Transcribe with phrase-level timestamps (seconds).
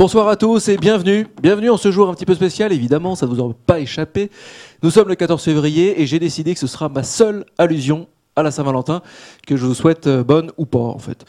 [0.00, 1.26] Bonsoir à tous et bienvenue.
[1.42, 4.30] Bienvenue en ce jour un petit peu spécial, évidemment, ça ne vous aura pas échappé.
[4.82, 8.42] Nous sommes le 14 février et j'ai décidé que ce sera ma seule allusion à
[8.42, 9.02] la Saint-Valentin,
[9.46, 11.26] que je vous souhaite euh, bonne ou pas en fait.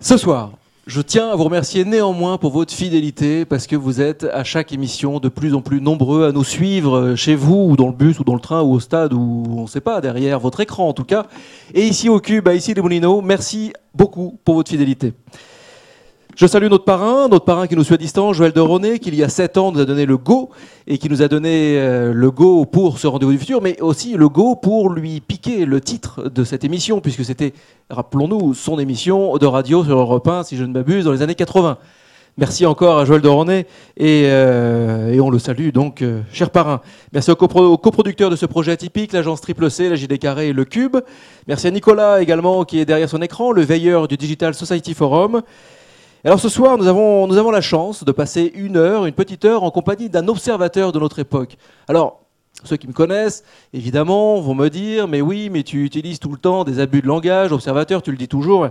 [0.00, 0.52] Ce soir,
[0.86, 4.72] je tiens à vous remercier néanmoins pour votre fidélité, parce que vous êtes à chaque
[4.72, 7.92] émission de plus en plus nombreux à nous suivre euh, chez vous, ou dans le
[7.92, 10.60] bus, ou dans le train, ou au stade, ou on ne sait pas, derrière votre
[10.60, 11.26] écran en tout cas.
[11.74, 15.12] Et ici au Cube, ici les Moulineaux, merci beaucoup pour votre fidélité.
[16.38, 19.08] Je salue notre parrain, notre parrain qui nous suit à distance, Joël de Roné, qui
[19.08, 20.50] il y a 7 ans nous a donné le go
[20.86, 24.14] et qui nous a donné euh, le go pour ce rendez-vous du futur, mais aussi
[24.14, 27.54] le go pour lui piquer le titre de cette émission, puisque c'était,
[27.90, 31.34] rappelons-nous, son émission de radio sur Europe 1, si je ne m'abuse, dans les années
[31.34, 31.76] 80.
[32.36, 33.66] Merci encore à Joël de Roné
[33.96, 36.82] et, euh, et on le salue donc, euh, cher parrain.
[37.12, 37.36] Merci aux
[37.78, 40.98] coproducteurs de ce projet atypique, l'agence Triple C, la JD Carré et le Cube.
[41.48, 45.42] Merci à Nicolas également qui est derrière son écran, le veilleur du Digital Society Forum.
[46.24, 49.70] Alors ce soir, nous avons, la chance de passer une heure, une petite heure en
[49.70, 51.56] compagnie d'un observateur de notre époque.
[51.86, 52.22] Alors,
[52.64, 56.38] ceux qui me connaissent, évidemment, vont me dire, mais oui, mais tu utilises tout le
[56.38, 58.68] temps des abus de langage, observateur, tu le dis toujours.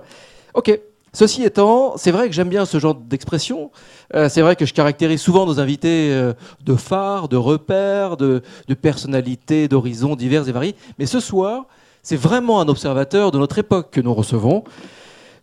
[0.55, 0.77] Ok.
[1.13, 3.71] Ceci étant, c'est vrai que j'aime bien ce genre d'expression.
[4.13, 6.33] Euh, c'est vrai que je caractérise souvent nos invités euh,
[6.65, 10.75] de phares, de repères, de, de personnalités, d'horizons divers et variés.
[10.99, 11.65] Mais ce soir,
[12.03, 14.65] c'est vraiment un observateur de notre époque que nous recevons.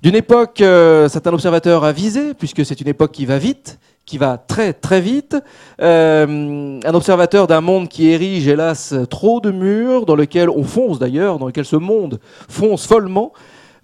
[0.05, 4.19] D'une époque, euh, c'est un observateur avisé, puisque c'est une époque qui va vite, qui
[4.19, 5.35] va très très vite.
[5.81, 10.99] Euh, un observateur d'un monde qui érige, hélas, trop de murs, dans lequel on fonce
[10.99, 13.33] d'ailleurs, dans lequel ce monde fonce follement.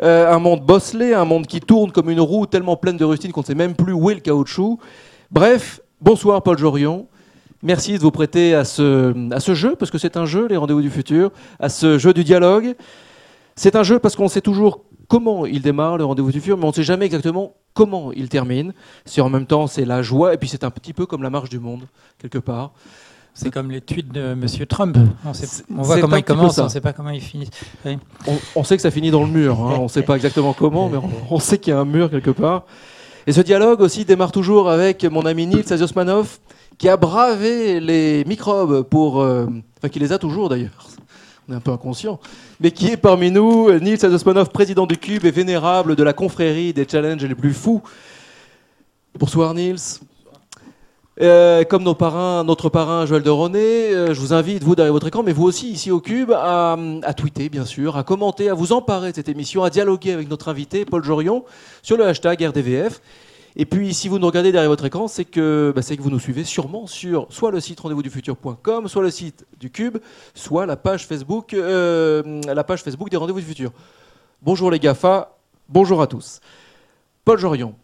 [0.02, 3.32] Euh, un monde bosselé, un monde qui tourne comme une roue tellement pleine de rustines
[3.32, 4.78] qu'on ne sait même plus où est le caoutchouc.
[5.30, 7.06] Bref, bonsoir Paul Jorion.
[7.62, 9.14] Merci de vous prêter à ce
[9.54, 12.74] jeu, parce que c'est un jeu, les rendez-vous du futur, à ce jeu du dialogue.
[13.56, 16.64] C'est un jeu parce qu'on sait toujours comment il démarre, le rendez-vous du futur, mais
[16.64, 18.72] on ne sait jamais exactement comment il termine.
[19.04, 21.28] C'est en même temps, c'est la joie, et puis c'est un petit peu comme la
[21.30, 21.82] marche du monde,
[22.18, 22.70] quelque part.
[23.34, 24.96] C'est comme les tweets de Monsieur Trump.
[25.24, 27.48] On, sait- on voit comment il commence, on ne sait pas comment il finit.
[27.84, 27.98] Oui.
[28.26, 29.76] On, on sait que ça finit dans le mur, hein.
[29.80, 32.10] on ne sait pas exactement comment, mais on, on sait qu'il y a un mur
[32.10, 32.64] quelque part.
[33.26, 36.38] Et ce dialogue aussi démarre toujours avec mon ami Nils Aziosmanov,
[36.78, 39.20] qui a bravé les microbes pour...
[39.20, 39.46] euh,
[39.78, 40.88] Enfin, qui les a toujours d'ailleurs.
[41.50, 42.20] On est un peu inconscient.
[42.60, 46.72] Mais qui est parmi nous, Nils Aziosmanov, président du Cube et vénérable de la confrérie
[46.72, 47.82] des challenges les plus fous.
[49.18, 49.98] Bonsoir Nils.
[51.20, 54.92] Euh, comme nos parrains, notre parrain Joël de Roné, euh, je vous invite, vous derrière
[54.92, 58.48] votre écran, mais vous aussi ici au Cube, à, à tweeter bien sûr, à commenter,
[58.48, 61.44] à vous emparer de cette émission, à dialoguer avec notre invité Paul Jorion
[61.82, 63.00] sur le hashtag RDVF.
[63.56, 66.20] Et puis si vous nous regardez derrière votre écran, c'est que, bah, que vous nous
[66.20, 69.98] suivez sûrement sur soit le site rendez-vous-du-futur.com, soit le site du Cube,
[70.34, 73.72] soit la page Facebook, euh, la page Facebook des Rendez-vous du Futur.
[74.42, 75.36] Bonjour les GAFA,
[75.68, 76.40] bonjour à tous.
[77.24, 77.74] Paul Jorion.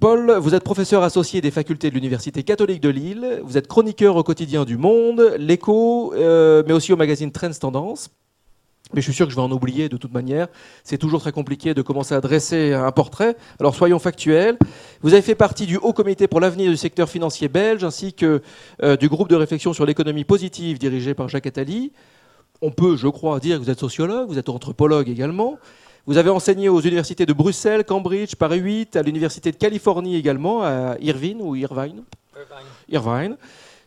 [0.00, 4.14] Paul, vous êtes professeur associé des facultés de l'Université catholique de Lille, vous êtes chroniqueur
[4.14, 8.10] au quotidien du Monde, l'écho, euh, mais aussi au magazine Trends Tendance.
[8.94, 10.48] Mais je suis sûr que je vais en oublier de toute manière.
[10.82, 13.36] C'est toujours très compliqué de commencer à dresser un portrait.
[13.60, 14.58] Alors soyons factuels.
[15.02, 18.42] Vous avez fait partie du Haut Comité pour l'avenir du secteur financier belge, ainsi que
[18.82, 21.92] euh, du groupe de réflexion sur l'économie positive dirigé par Jacques Attali.
[22.62, 25.58] On peut, je crois, dire que vous êtes sociologue, vous êtes anthropologue également.
[26.06, 30.62] Vous avez enseigné aux universités de Bruxelles, Cambridge, Paris 8, à l'université de Californie également,
[30.62, 32.02] à Irvine ou Irvine.
[32.88, 33.36] Irvine.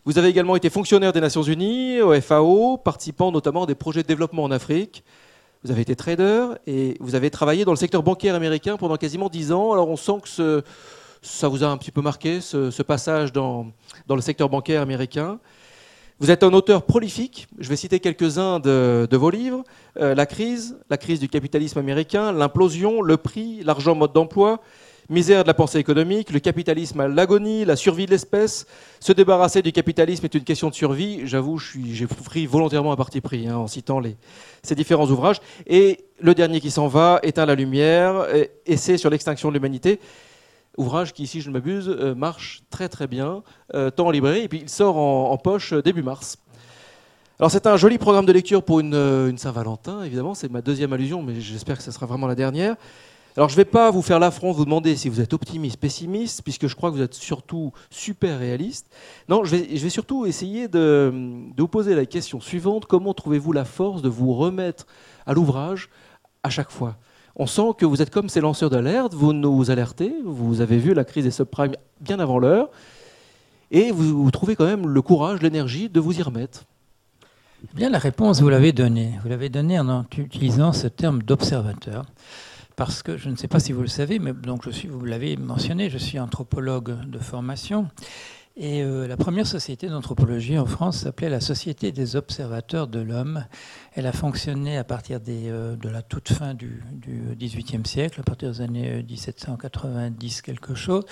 [0.03, 4.01] Vous avez également été fonctionnaire des Nations Unies, au FAO, participant notamment à des projets
[4.01, 5.03] de développement en Afrique.
[5.63, 9.29] Vous avez été trader et vous avez travaillé dans le secteur bancaire américain pendant quasiment
[9.29, 9.73] 10 ans.
[9.73, 10.63] Alors on sent que
[11.21, 13.67] ça vous a un petit peu marqué, ce, passage dans,
[14.09, 15.37] le secteur bancaire américain.
[16.19, 17.47] Vous êtes un auteur prolifique.
[17.59, 19.63] Je vais citer quelques-uns de, de vos livres.
[19.99, 24.61] Euh, la crise, la crise du capitalisme américain, l'implosion, le prix, l'argent mode d'emploi,
[25.11, 28.65] misère de la pensée économique, le capitalisme à l'agonie, la survie de l'espèce.
[28.99, 31.27] Se débarrasser du capitalisme est une question de survie.
[31.27, 34.01] J'avoue, j'ai pris volontairement un parti pris hein, en citant
[34.63, 35.41] ces différents ouvrages.
[35.67, 38.25] Et le dernier qui s'en va, Éteint la lumière,
[38.65, 39.99] essai sur l'extinction de l'humanité.
[40.77, 43.43] Ouvrage qui, si je ne m'abuse, euh, marche très très bien,
[43.75, 46.37] euh, tant en librairie, et puis il sort en, poche euh, début mars.
[47.39, 50.93] Alors c'est un joli programme de lecture pour une, une Saint-Valentin, évidemment, c'est ma deuxième
[50.93, 52.77] allusion, mais j'espère que ce sera vraiment la dernière.
[53.37, 56.41] Alors je ne vais pas vous faire l'affront vous demander si vous êtes optimiste, pessimiste,
[56.43, 58.87] puisque je crois que vous êtes surtout super réaliste.
[59.29, 61.13] Non, je vais, surtout essayer de,
[61.57, 62.87] vous poser la question suivante.
[62.87, 64.85] Comment trouvez-vous la force de vous remettre
[65.25, 65.89] à l'ouvrage
[66.43, 66.97] à chaque fois?
[67.37, 70.93] On sent que vous êtes comme ces lanceurs d'alerte, vous nous alertez, vous avez vu
[70.93, 72.69] la crise des subprimes bien avant l'heure,
[73.71, 76.65] et vous, trouvez quand même le courage, l'énergie de vous y remettre.
[77.73, 79.13] Bien, la réponse, vous l'avez donnée.
[79.23, 82.05] Vous l'avez donnée en utilisant ce terme d'observateur.
[82.83, 85.91] Parce que je ne sais pas si vous le savez, mais donc vous l'avez mentionné,
[85.91, 87.87] je suis anthropologue de formation.
[88.57, 93.45] Et euh, la première société d'anthropologie en France s'appelait la Société des observateurs de l'homme.
[93.95, 96.83] Elle a fonctionné à partir euh, de la toute fin du,
[97.39, 101.05] XVIIIe siècle, à partir des années 1790 euh, quelque chose.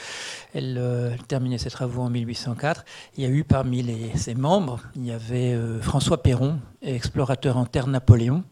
[0.54, 2.84] Elle, terminait ses travaux en 1804.
[3.16, 3.86] Il y a eu parmi
[4.16, 8.44] ses membres, il y avait François Perron, explorateur en Terre Napoléon.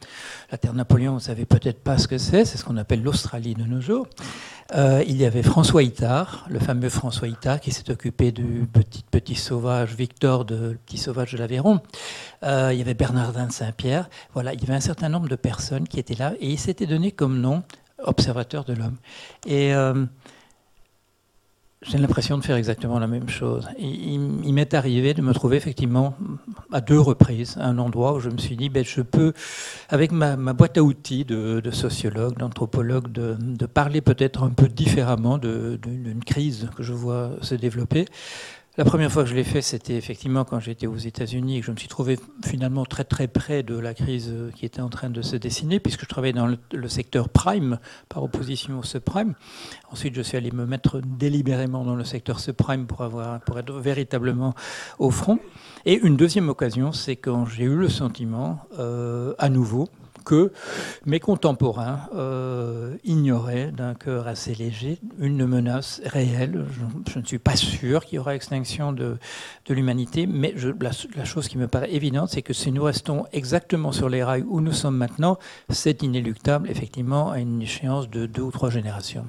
[0.52, 3.04] La Terre Napoléon, vous ne savez peut-être pas ce que c'est, c'est ce qu'on appelle
[3.04, 4.08] l'Australie de nos jours.
[4.76, 9.04] Euh, il y avait François Itard, le fameux François Itard, qui s'est occupé du petit,
[9.10, 11.80] petit sauvage Victor, de petit sauvage de l'Aveyron.
[12.44, 14.10] Euh, il y avait Bernardin de Saint-Pierre.
[14.34, 16.86] Voilà, il y avait un certain nombre de personnes qui étaient là et il s'était
[16.86, 17.64] donné comme nom
[18.00, 18.98] observateur de l'homme.
[19.46, 20.06] Et euh,
[21.82, 23.68] j'ai l'impression de faire exactement la même chose.
[23.80, 26.16] Il, m'est arrivé de me trouver effectivement
[26.72, 29.34] à deux reprises un endroit où je me suis dit, ben, je peux,
[29.90, 36.24] avec ma, boîte à outils de, sociologue, d'anthropologue, de, parler peut-être un peu différemment d'une
[36.26, 38.06] crise que je vois se développer,
[38.78, 41.66] la première fois que je l'ai fait, c'était effectivement quand j'étais aux États-Unis et que
[41.66, 45.10] je me suis trouvé finalement très très près de la crise qui était en train
[45.10, 49.34] de se dessiner, puisque je travaillais dans le, secteur prime par opposition au subprime.
[49.92, 53.74] Ensuite, je suis allé me mettre délibérément dans le secteur subprime pour, avoir, pour être
[53.74, 54.54] véritablement
[55.00, 55.40] au front.
[55.86, 59.90] Et une deuxième occasion, c'est quand j'ai eu le sentiment, euh, à nouveau,
[60.28, 60.52] que
[61.06, 66.66] mes contemporains euh, ignoraient d'un cœur assez léger une menace réelle.
[67.08, 69.18] Je, ne suis pas sûr qu'il y aura extinction de,
[69.66, 70.54] de l'humanité, mais
[71.16, 74.44] la, chose qui me paraît évidente, c'est que si nous restons exactement sur les rails
[74.50, 75.40] où nous sommes maintenant,
[75.70, 79.26] c'est inéluctable, effectivement, à une échéance de deux ou trois générations.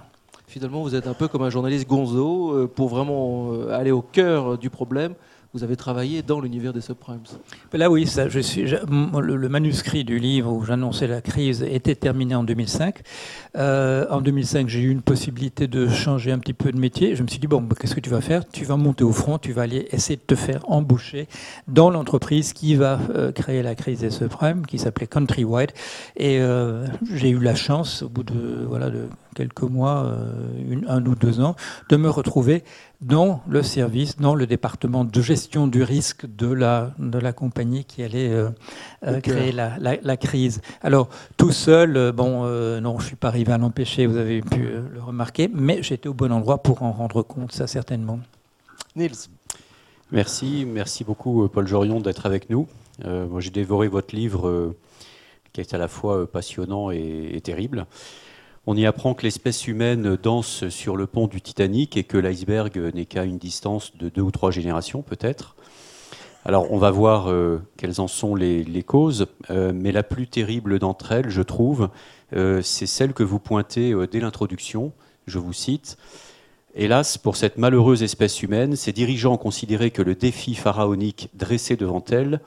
[0.49, 4.03] Finalement, vous êtes un peu comme un journaliste gonzo euh, pour vraiment euh, aller au
[4.03, 5.15] cœur du problème
[5.55, 7.23] vous avez travaillé dans l'univers des subprimes.
[7.73, 12.97] Là, oui, le, manuscrit du livre où j'annonçais la crise était terminé en 2005.
[13.56, 17.17] Euh, en 2005, j'ai eu une possibilité de changer un petit peu de métier.
[17.17, 18.47] Je me suis dit, bon, qu'est-ce que tu vas faire?
[18.47, 21.29] Tu vas monter au front, tu vas aller essayer de te faire embaucher
[21.67, 25.73] dans l'entreprise qui va euh, créer la crise des subprimes, qui s'appelait Countrywide.
[26.17, 29.96] Et euh, j'ai eu la chance, au bout de, voilà, de quelques mois,
[30.88, 31.55] un ou deux ans,
[31.88, 32.64] de me retrouver
[33.00, 37.85] dans le service, dans le département de gestion du risque de la, de la compagnie
[37.85, 38.50] qui allait euh,
[39.06, 40.61] euh, créer la, la, crise.
[40.82, 42.43] Alors, tout seul, euh, bon,
[42.81, 46.08] non, je ne suis pas arrivé à l'empêcher, vous avez pu le remarquer, mais j'étais
[46.08, 48.19] au bon endroit pour en rendre compte, ça certainement.
[48.96, 49.29] Nils.
[50.11, 52.67] Merci, merci beaucoup Paul Jorion d'être avec nous.
[53.05, 54.75] moi, j'ai dévoré votre livre
[55.52, 57.87] qui est à la fois passionnant et, et terrible.
[58.70, 62.76] On y apprend que l'espèce humaine danse sur le pont du Titanic et que l'iceberg
[62.93, 65.56] n'est qu'à une distance de deux ou trois générations peut-être.
[66.44, 70.79] Alors on va voir euh, quelles en sont les, causes, euh, mais la plus terrible
[70.79, 71.88] d'entre elles, je trouve,
[72.37, 74.93] euh, c'est celle que vous pointez dès l'introduction,
[75.26, 75.97] je vous cite.
[76.75, 82.05] Hélas, pour cette malheureuse espèce humaine, ses dirigeants considéraient que le défi pharaonique dressé devant
[82.11, 82.41] elle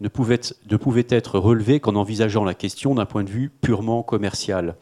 [0.00, 4.04] ne pouvait, ne pouvait être relevé qu'en envisageant la question d'un point de vue purement
[4.04, 4.76] commercial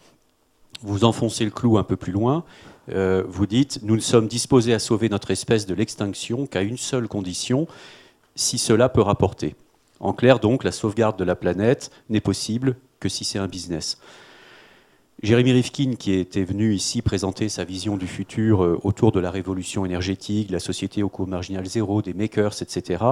[0.80, 2.44] vous enfoncez le clou un peu plus loin.
[2.88, 6.78] Euh, vous dites, nous ne sommes disposés à sauver notre espèce de l'extinction qu'à une
[6.78, 7.68] seule condition,
[8.34, 9.54] si cela peut rapporter.
[10.00, 13.98] En clair, donc, la sauvegarde de la planète n'est possible que si c'est un business.
[15.22, 19.30] Jérémy Rifkin, qui était venu ici présenter sa vision du futur euh, autour de la
[19.30, 23.04] révolution énergétique, la société au coût marginal zéro, des makers, etc.,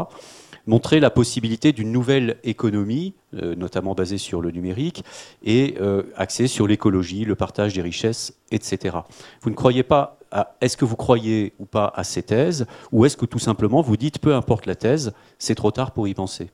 [0.67, 5.05] montrer la possibilité d'une nouvelle économie, euh, notamment basée sur le numérique,
[5.43, 8.99] et euh, axée sur l'écologie, le partage des richesses, etc.
[9.43, 10.17] Vous ne croyez pas
[10.61, 13.97] est-ce que vous croyez ou pas à ces thèses, ou est-ce que tout simplement vous
[13.97, 16.51] dites, peu importe la thèse, c'est trop tard pour y penser?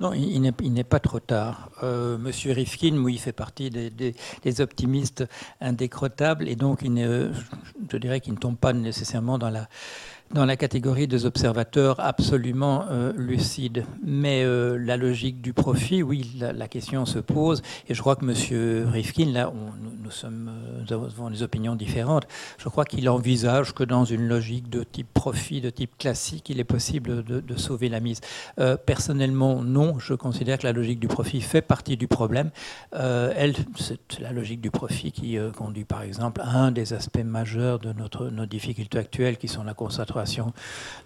[0.00, 1.68] Non, il n'est pas trop tard.
[1.82, 5.26] Euh, Monsieur Rifkin, oui, il fait partie des, optimistes
[5.60, 9.68] indécrottables, et donc je dirais qu'il ne tombe pas nécessairement dans la
[10.32, 13.84] dans la catégorie des observateurs absolument euh, lucides.
[14.04, 17.62] Mais euh, la logique du profit, oui, la, question se pose.
[17.88, 18.88] Et je crois que M.
[18.92, 22.28] Rifkin, là, nous, euh, avons des opinions différentes.
[22.58, 26.60] Je crois qu'il envisage que dans une logique de type profit, de type classique, il
[26.60, 28.20] est possible de, sauver la mise.
[28.86, 29.98] personnellement, non.
[29.98, 32.50] Je considère que la logique du profit fait partie du problème.
[32.92, 37.92] c'est la logique du profit qui conduit, par exemple, à un des aspects majeurs de
[37.92, 40.19] notre, nos difficultés actuelles, qui sont la concentration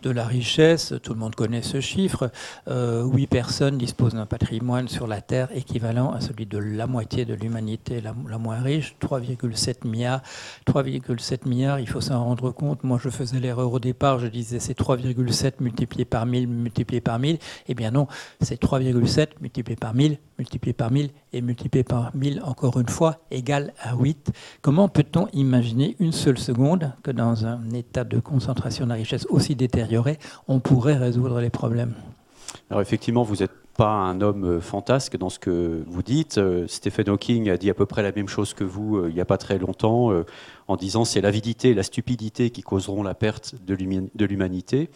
[0.02, 0.94] de la richesse.
[1.02, 2.30] Tout le monde connaît ce chiffre.
[2.68, 7.24] Euh, huit personnes disposent d'un patrimoine sur la Terre équivalent à celui de la moitié
[7.24, 10.22] de l'humanité la, moins riche, 3,7 milliards.
[10.66, 12.84] 3,7 milliards, il faut s'en rendre compte.
[12.84, 17.18] Moi, je faisais l'erreur au départ, je disais c'est 3,7 multiplié par 1000 multiplié par
[17.18, 17.38] 1000.
[17.68, 18.06] Eh bien non,
[18.40, 23.18] c'est 3,7 multiplié par 1000 multiplié par 1000 et multiplié par 1000 encore une fois
[23.30, 24.32] égale à 8.
[24.62, 29.26] Comment peut-on imaginer une seule seconde que dans un état de concentration de la richesse
[29.28, 30.18] aussi détérioré,
[30.48, 31.92] on pourrait résoudre les problèmes.
[32.70, 36.38] Alors effectivement, vous êtes pas un homme euh, fantasque dans ce que vous dites.
[36.38, 39.14] Euh, Stephen Hawking a dit à peu près la même chose que vous euh, il
[39.14, 40.12] n'y a pas très longtemps,
[40.68, 44.88] en disant c'est l'avidité et la stupidité qui causeront la perte de l'humanité.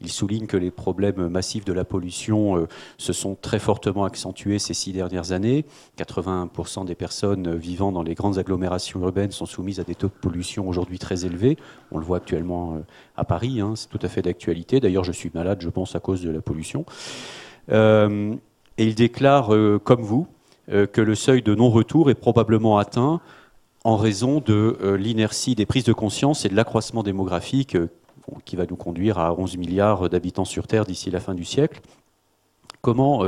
[0.00, 2.66] Il souligne que les problèmes massifs de la pollution
[2.98, 5.64] se sont très fortement accentués ces six dernières années.
[5.98, 10.12] 80% des personnes vivant dans les grandes agglomérations urbaines sont soumises à des taux de
[10.12, 11.56] pollution aujourd'hui très élevés.
[11.90, 12.82] On le voit actuellement
[13.16, 14.80] à Paris, hein, c'est tout à fait d'actualité.
[14.80, 16.84] D'ailleurs, je suis malade, je pense, à cause de la pollution.
[17.70, 18.34] Euh,
[18.78, 20.26] et il déclare, euh, comme vous,
[20.70, 23.20] euh, que le seuil de non-retour est probablement atteint
[23.84, 27.76] en raison de l'inertie des prises de conscience et de l'accroissement démographique
[28.44, 31.80] qui va nous conduire à 11 milliards d'habitants sur Terre d'ici la fin du siècle.
[32.80, 33.24] Comment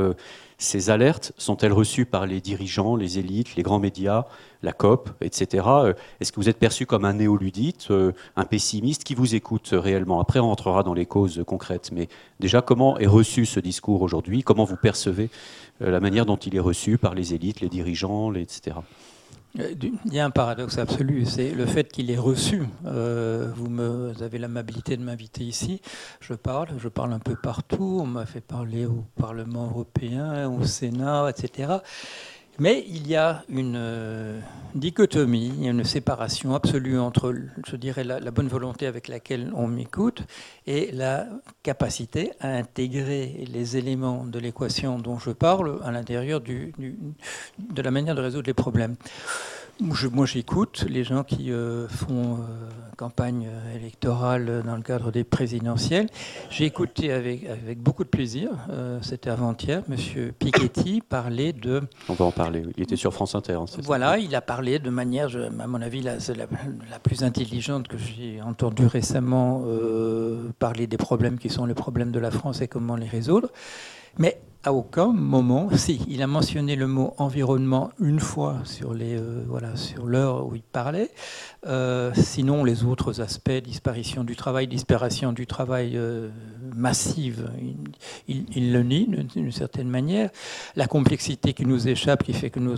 [0.57, 4.25] ces alertes sont-elles reçues par les dirigeants, les élites, les grands médias,
[4.63, 5.65] la COP, etc.
[5.67, 9.69] Euh, est-ce que vous êtes perçu comme un néoludite, euh, un pessimiste qui vous écoute
[9.73, 10.19] réellement?
[10.19, 11.91] Après, on entrera dans les causes concrètes.
[11.93, 12.07] Mais
[12.39, 14.43] déjà, comment est reçu ce discours aujourd'hui?
[14.43, 15.29] Comment vous percevez
[15.81, 18.77] euh, la manière dont il est reçu par les élites, les dirigeants, etc.
[19.57, 22.63] Il y a un paradoxe absolu, c'est le fait qu'il est reçu.
[22.83, 25.81] vous, me, vous avez l'amabilité de m'inviter ici.
[26.19, 27.99] Je parle, je parle un peu partout.
[28.01, 31.77] On m'a fait parler au Parlement européen, au Sénat, etc.
[32.57, 34.39] Mais il y a une euh,
[34.75, 37.35] dichotomie, une séparation absolue entre,
[37.67, 40.23] je dirais, la, bonne volonté avec laquelle on m'écoute
[40.65, 41.27] et la
[41.63, 48.15] capacité à intégrer les éléments de l'équation dont je parle à l'intérieur de la manière
[48.15, 48.95] de résoudre les problèmes
[49.79, 55.23] moi, j'écoute les gens qui euh, font euh, campagne euh, électorale dans le cadre des
[55.23, 56.07] présidentielles.
[56.49, 58.49] J'ai écouté avec, avec beaucoup de plaisir,
[59.01, 60.31] c'était avant-hier, M.
[60.39, 61.81] Piketty parler de...
[62.07, 63.53] On va en parler, il était sur France Inter.
[63.53, 65.29] Hein, voilà, il a parlé de manière,
[65.59, 66.45] à mon avis, la, la,
[66.89, 69.65] la plus intelligente que j'ai entendue récemment
[70.59, 73.49] parler des problèmes qui sont les problèmes de la France et comment les résoudre.
[74.17, 79.15] Mais à aucun moment, si, il a mentionné le mot environnement une fois sur les
[79.15, 81.11] euh, voilà l'heure où il parlait.
[81.67, 86.29] Euh, sinon, les autres aspects, disparition du travail, disparition du travail euh,
[86.75, 87.49] massive,
[88.27, 90.29] il, le nie d'une certaine manière.
[90.75, 92.75] La complexité qui nous échappe, qui fait que nous,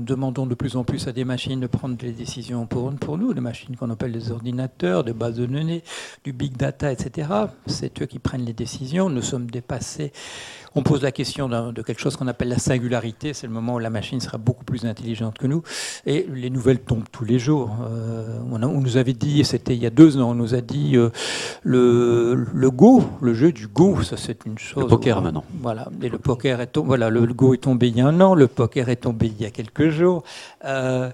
[0.00, 3.32] demandons de plus en plus à des machines de prendre des décisions pour, pour nous,
[3.32, 5.82] des machines qu'on appelle des ordinateurs, des bases de données,
[6.24, 7.28] du big data, etc.
[7.66, 9.08] C'est eux qui prennent les décisions.
[9.08, 10.12] Nous sommes dépassés
[10.78, 13.78] on pose la question de quelque chose qu'on appelle la singularité, c'est le moment où
[13.80, 15.62] la machine sera beaucoup plus intelligente que nous,
[16.06, 17.76] et les nouvelles tombent tous les jours.
[17.90, 20.96] Euh, on, nous avait dit, c'était il y a deux ans, on nous a dit
[20.96, 21.10] euh,
[21.64, 24.84] le, Go, le jeu du Go, ça c'est une chose.
[24.84, 25.44] Le poker maintenant.
[25.60, 28.20] Voilà, et le poker est tombé, voilà, le, Go est tombé il y a un
[28.20, 30.22] an, le poker est tombé il y a quelques jours.
[30.64, 31.10] Euh,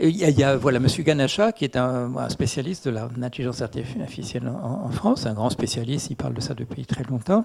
[0.00, 0.88] il y, a, voilà, M.
[0.88, 6.34] Ganacha, qui est un, spécialiste de l'intelligence artificielle en, France, un grand spécialiste, il parle
[6.34, 7.44] de ça depuis très longtemps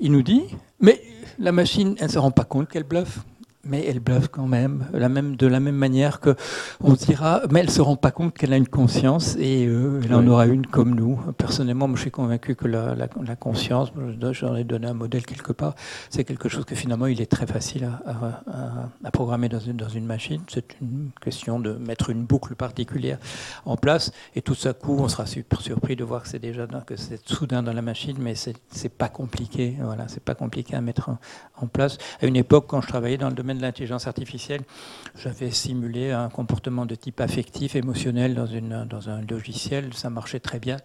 [0.00, 0.42] il nous dit,
[0.80, 1.00] mais
[1.38, 3.20] la machine, elle ne se rend pas compte qu'elle bluffe
[3.68, 6.34] mais elle bluffe quand même, la même, de la même manière que
[6.82, 10.00] on dira, mais elle ne se rend pas compte qu'elle a une conscience et euh,
[10.04, 11.20] elle en aura une comme nous.
[11.36, 13.92] Personnellement, moi, je suis convaincu que la, la, conscience,
[14.32, 15.74] j'en ai donné un modèle quelque part,
[16.10, 19.88] c'est quelque chose que finalement il est très facile à, à, programmer dans une, dans
[19.88, 20.40] une machine.
[20.48, 23.18] C'est une question de mettre une boucle particulière
[23.64, 26.66] en place et tout à coup on sera super surpris de voir que c'est déjà
[26.86, 29.76] que c'est soudain dans la machine, mais c'est pas compliqué.
[29.80, 31.18] Voilà, c'est pas compliqué à mettre en,
[31.60, 31.98] en place.
[32.20, 34.62] À une époque, quand je travaillais dans le domaine de l'intelligence artificielle,
[35.16, 40.40] j'avais simulé un comportement de type affectif, émotionnel dans, une, dans un logiciel, ça marchait
[40.40, 40.78] très bien.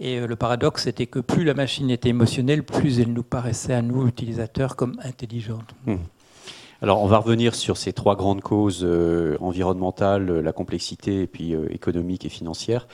[0.00, 3.74] Et euh, le paradoxe, c'était que plus la machine était émotionnelle, plus elle nous paraissait
[3.74, 5.74] à nous, utilisateurs, comme intelligente.
[5.86, 5.96] Hmm.
[6.80, 11.54] Alors, on va revenir sur ces trois grandes causes euh, environnementales, la complexité et puis
[11.54, 12.86] euh, économique et financière.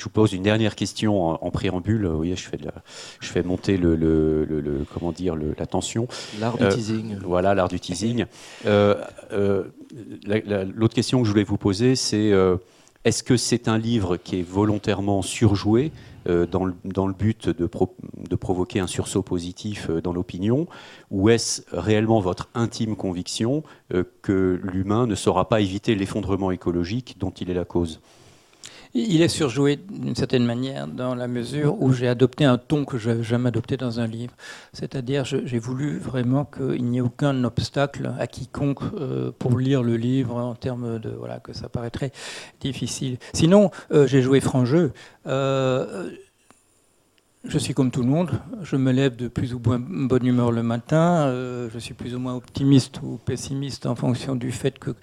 [0.00, 2.06] Je vous pose une dernière question en, préambule.
[2.06, 2.56] Vous voyez, je fais,
[3.20, 6.08] je fais monter le, le, comment dire, la tension.
[6.40, 7.18] L'art du euh, teasing.
[7.22, 8.24] Voilà, l'art du teasing.
[8.64, 8.94] Euh,
[9.30, 9.64] euh,
[10.74, 12.32] l'autre question que je voulais vous poser, c'est
[13.04, 15.92] est-ce que c'est un livre qui est volontairement surjoué
[16.24, 20.66] dans, le, dans, le, but de, de, provoquer un sursaut positif dans l'opinion?
[21.10, 23.64] Ou est-ce réellement votre intime conviction
[24.22, 28.00] que l'humain ne saura pas éviter l'effondrement écologique dont il est la cause?
[28.94, 32.98] Il est surjoué d'une certaine manière dans la mesure où j'ai adopté un ton que
[32.98, 34.32] je n'avais jamais adopté dans un livre.
[34.72, 39.96] C'est-à-dire, j'ai voulu vraiment qu'il n'y ait aucun obstacle à quiconque euh, pour lire le
[39.96, 41.10] livre en termes de.
[41.10, 42.12] Voilà, que ça paraîtrait
[42.60, 43.18] difficile.
[43.32, 44.92] Sinon, euh, j'ai joué franc jeu.
[45.26, 46.10] Euh,
[47.44, 48.30] je suis comme tout le monde,
[48.62, 51.32] je me lève de plus ou moins bonne humeur le matin,
[51.72, 54.94] je suis plus ou moins optimiste ou pessimiste en fonction du fait que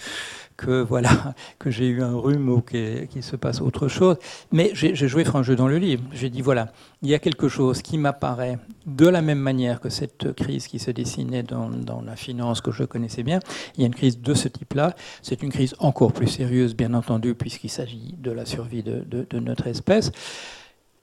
[0.66, 4.18] voilà que j'ai eu un rhume ou qu'il se passe autre chose.
[4.52, 6.04] Mais j'ai joué franc jeu dans le livre.
[6.12, 9.90] J'ai dit voilà, il y a quelque chose qui m'apparaît de la même manière que
[9.90, 11.70] cette crise qui se dessinait dans,
[12.06, 13.40] la finance que je connaissais bien.
[13.76, 14.96] Il y a une crise de ce type-là.
[15.22, 19.68] C'est une crise encore plus sérieuse, bien entendu, puisqu'il s'agit de la survie de notre
[19.68, 20.12] espèce.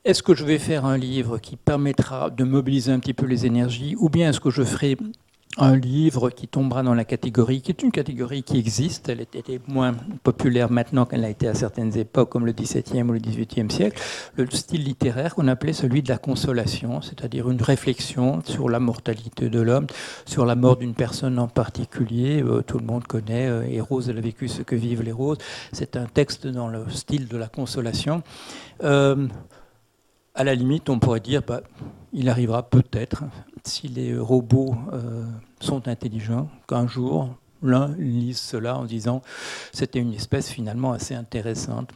[0.04, 3.46] Est-ce que je vais faire un livre qui permettra de mobiliser un petit peu les
[3.46, 4.98] énergies, ou bien est-ce que je ferai
[5.56, 9.60] un livre qui tombera dans la catégorie, qui est une catégorie qui existe, elle était
[9.66, 13.70] moins populaire maintenant qu'elle a été à certaines époques, comme le XVIIe ou le XVIIIe
[13.70, 13.98] siècle,
[14.36, 19.48] le style littéraire qu'on appelait celui de la consolation, c'est-à-dire une réflexion sur la mortalité
[19.48, 19.86] de l'homme,
[20.26, 22.42] sur la mort d'une personne en particulier.
[22.42, 25.12] Euh, tout le monde connaît, euh, et Rose, elle a vécu ce que vivent les
[25.12, 25.38] roses.
[25.72, 28.22] C'est un texte dans le style de la consolation.
[28.82, 29.28] Euh,
[30.34, 31.62] à la limite, on pourrait dire, bah,
[32.12, 33.24] il arrivera peut-être
[33.64, 35.24] si les robots euh,
[35.60, 37.30] sont intelligents, qu'un jour,
[37.62, 39.22] l'un lise cela en disant
[39.72, 41.90] c'était une espèce finalement assez intéressante.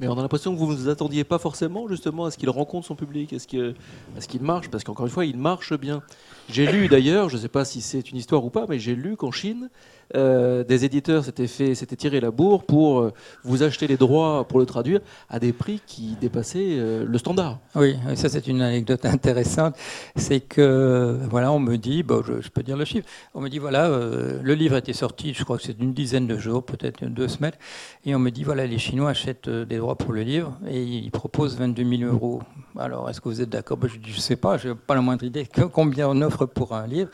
[0.00, 2.50] Mais on a l'impression que vous ne vous attendiez pas forcément justement à ce qu'il
[2.50, 6.02] rencontre son public, à ce qu'il marche, parce qu'encore une fois, il marche bien.
[6.48, 8.96] J'ai lu d'ailleurs, je ne sais pas si c'est une histoire ou pas, mais j'ai
[8.96, 9.70] lu qu'en Chine,
[10.14, 14.58] euh, des éditeurs s'étaient fait, tiré la bourre pour euh, vous acheter les droits pour
[14.58, 17.58] le traduire à des prix qui dépassaient euh, le standard.
[17.74, 19.76] Oui, ça c'est une anecdote intéressante.
[20.16, 23.58] C'est que voilà, on me dit, bon, je, peux dire le chiffre, on me dit
[23.58, 27.28] voilà, le livre était sorti, je crois que c'est une dizaine de jours, peut-être deux
[27.28, 27.54] semaines,
[28.04, 31.10] et on me dit voilà, les Chinois achètent des droits pour le livre et ils
[31.10, 32.42] proposent 22 000 euros.
[32.78, 33.76] Alors, est-ce que vous êtes d'accord?
[33.76, 36.46] Ben, Je dis, je sais pas, je n'ai pas la moindre idée combien on offre
[36.46, 37.10] pour un livre.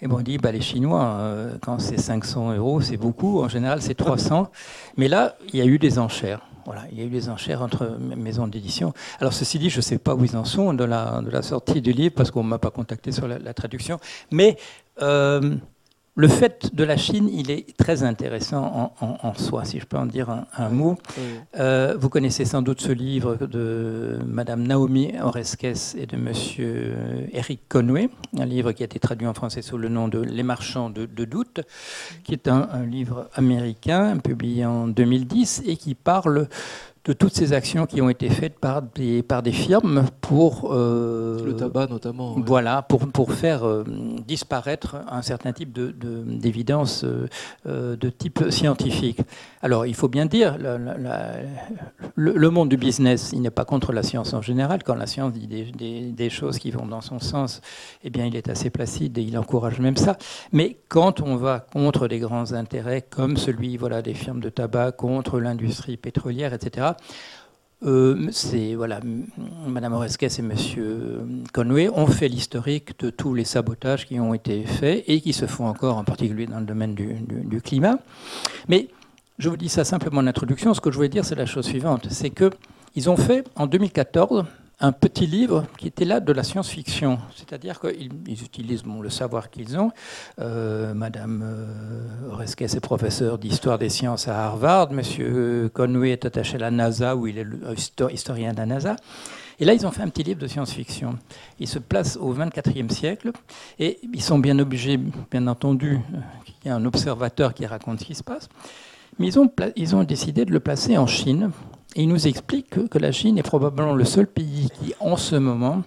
[0.00, 3.40] Et bon, on dit, bah, les Chinois, euh, quand c'est 500 euros, c'est beaucoup.
[3.40, 4.50] En général, c'est 300.
[4.96, 6.40] Mais là, il y a eu des enchères.
[6.66, 8.92] Voilà, il y a eu des enchères entre maisons d'édition.
[9.20, 11.92] Alors, ceci dit, je ne sais pas où ils en sont de la, sortie du
[11.92, 13.98] livre, parce qu'on ne m'a pas contacté sur la, traduction.
[14.30, 14.56] Mais
[15.02, 15.56] euh,
[16.18, 20.04] le fait de la Chine, il est très intéressant en, soi, si je peux en
[20.04, 20.98] dire un, mot.
[21.56, 26.96] Euh, vous connaissez sans doute ce livre de Madame Naomi Oreskes et de Monsieur
[27.30, 30.42] Eric Conway, un livre qui a été traduit en français sous le nom de Les
[30.42, 31.60] marchands de, doute,
[32.24, 36.48] qui est un, un, livre américain publié en 2010 et qui parle
[37.08, 40.70] de toutes ces actions qui ont été faites par des, par des firmes pour...
[40.74, 42.36] Euh, le tabac notamment.
[42.44, 43.82] Voilà, pour, pour faire euh,
[44.26, 47.28] disparaître un certain type d'évidence de,
[47.66, 49.20] euh, de, type scientifique.
[49.62, 50.58] Alors, il faut bien dire,
[52.14, 54.82] le, monde du business, il n'est pas contre la science en général.
[54.84, 57.62] Quand la science dit des, des, choses qui vont dans son sens,
[58.04, 60.18] eh bien, il est assez placide et il encourage même ça.
[60.52, 64.92] Mais quand on va contre des grands intérêts, comme celui voilà, des firmes de tabac,
[64.92, 66.88] contre l'industrie pétrolière, etc.,
[67.84, 68.74] euh, c'est
[69.66, 71.20] Madame Oreskes et Monsieur
[71.52, 75.46] Conway ont fait l'historique de tous les sabotages qui ont été faits et qui se
[75.46, 77.98] font encore, en particulier dans le domaine du, du climat.
[78.68, 78.88] Mais
[79.38, 80.74] je vous dis ça simplement en introduction.
[80.74, 82.50] Ce que je voulais dire, c'est la chose suivante, c'est que
[82.96, 84.44] ils ont fait en 2014
[84.80, 87.18] un petit livre qui était là de la science-fiction.
[87.34, 89.90] C'est-à-dire qu'ils utilisent le savoir qu'ils ont.
[90.38, 94.92] Euh, Madame euh, est professeur d'histoire des sciences à Harvard.
[94.92, 97.58] Monsieur Conway est attaché à la NASA, où il est le
[98.12, 98.96] historien de la NASA.
[99.60, 101.18] Et là, ils ont fait un petit livre de science-fiction.
[101.58, 103.32] Ils se placent au 24e siècle
[103.80, 105.98] et ils sont bien obligés, bien entendu,
[106.44, 108.48] qu'il y a un observateur qui raconte ce qui se passe.
[109.18, 109.30] Mais
[109.74, 111.50] ils ont décidé de le placer en Chine
[111.96, 115.82] il nous explique que, la Chine est probablement le seul pays qui, en ce moment,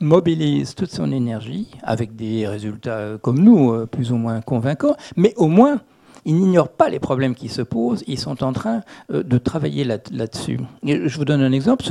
[0.00, 5.34] mobilise toute son énergie avec des résultats comme nous, euh, plus ou moins convaincants, mais
[5.36, 5.80] au moins,
[6.26, 8.80] ils n'ignorent pas les problèmes qui se posent, ils sont en train
[9.12, 10.58] euh, de travailler là-dessus.
[10.82, 11.84] je vous donne un exemple.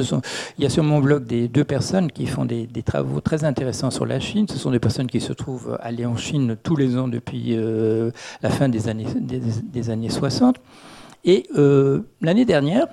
[0.57, 3.91] Il y a sur mon blog des deux personnes qui font des, travaux très intéressants
[3.91, 4.47] sur la Chine.
[4.49, 8.09] Ce sont des personnes qui se trouvent aller en Chine tous les ans depuis euh,
[8.41, 10.57] la fin des années, des, années 60.
[11.25, 11.47] Et
[12.21, 12.87] l'année dernière,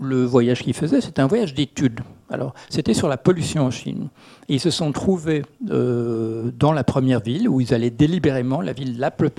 [0.00, 2.00] le voyage qu'ils faisaient, c'était un voyage d'études.
[2.30, 4.08] Alors, c'était sur la pollution en Chine.
[4.48, 8.98] Ils se sont trouvés euh, dans la première ville où ils allaient délibérément, la ville
[8.98, 9.30] la plus,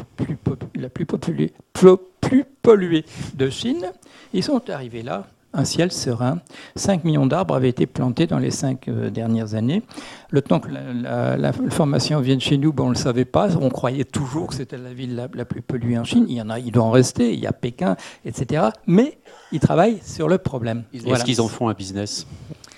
[0.76, 3.06] la plus, plus polluée
[3.36, 3.86] de Chine.
[4.34, 6.40] Ils sont arrivés là un ciel serein.
[6.76, 9.84] 5 millions d'arbres avaient été plantés dans les 5 euh, dernières années.
[10.30, 13.56] Le temps que la, formation vienne chez nous, on ne le savait pas.
[13.58, 16.26] On croyait toujours que c'était la ville la, plus polluée en Chine.
[16.30, 17.34] Il y en a, il doit en rester.
[17.34, 18.70] Il y a Pékin, etc.
[18.88, 19.18] Mais
[19.52, 20.84] ils travaillent sur le problème.
[20.94, 22.26] Est-ce qu'ils en font un business?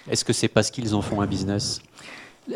[0.09, 1.81] Est-ce que c'est parce qu'ils en font un business?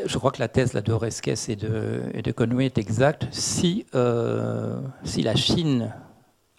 [0.06, 3.27] Je crois que la thèse là, de Resques et de, et de Conway est exacte.
[3.32, 5.93] Si, euh, si la Chine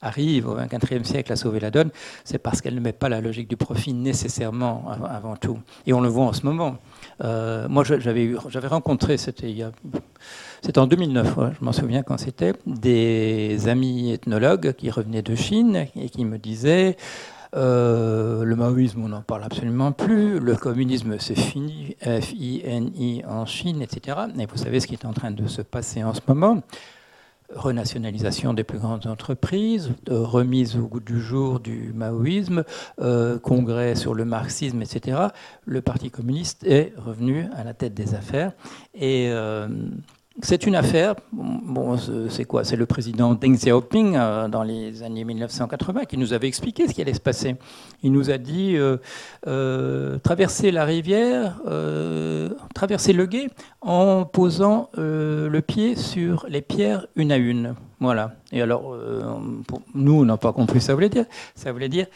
[0.01, 1.91] arrive au XXe siècle à sauver la donne,
[2.25, 5.59] c'est parce qu'elle ne met pas la logique du profit nécessairement avant tout.
[5.87, 6.79] Et on le voit en ce moment.
[7.25, 9.65] Euh, moi, j'avais rencontré, c'était
[10.77, 16.09] en 2009, je m'en souviens quand c'était, des amis ethnologues qui revenaient de Chine et
[16.09, 16.97] qui me disaient
[17.55, 20.39] euh, le maoïsme, on n'en parle absolument plus.
[20.39, 21.97] Le communisme, c'est fini.
[22.03, 24.19] F-I-N-I en Chine, etc.
[24.39, 26.63] Et vous savez ce qui est en train de se passer en ce moment
[27.55, 32.65] renationalisation des plus grandes entreprises, remise au goût du jour du maoïsme,
[33.01, 35.19] euh, congrès sur le marxisme, etc.
[35.65, 38.53] Le Parti communiste est revenu à la tête des affaires.
[38.95, 39.69] Et euh,
[40.41, 41.15] c'est une affaire,
[42.29, 42.63] c'est quoi?
[42.63, 46.95] C'est le président Deng Xiaoping euh, dans les années 1980 qui nous avait expliqué ce
[46.95, 47.57] qui allait se passer.
[48.05, 48.99] Il nous a dit euh,
[49.49, 51.61] euh, traverser la rivière,
[52.75, 53.49] traverser le gué
[53.81, 57.75] en posant le pied sur les pierres une à une.
[58.01, 58.35] Voilà.
[58.53, 58.97] Et alors,
[59.95, 61.25] nous, on n'a pas compris ça voulait dire.
[61.57, 62.07] Ça voulait dire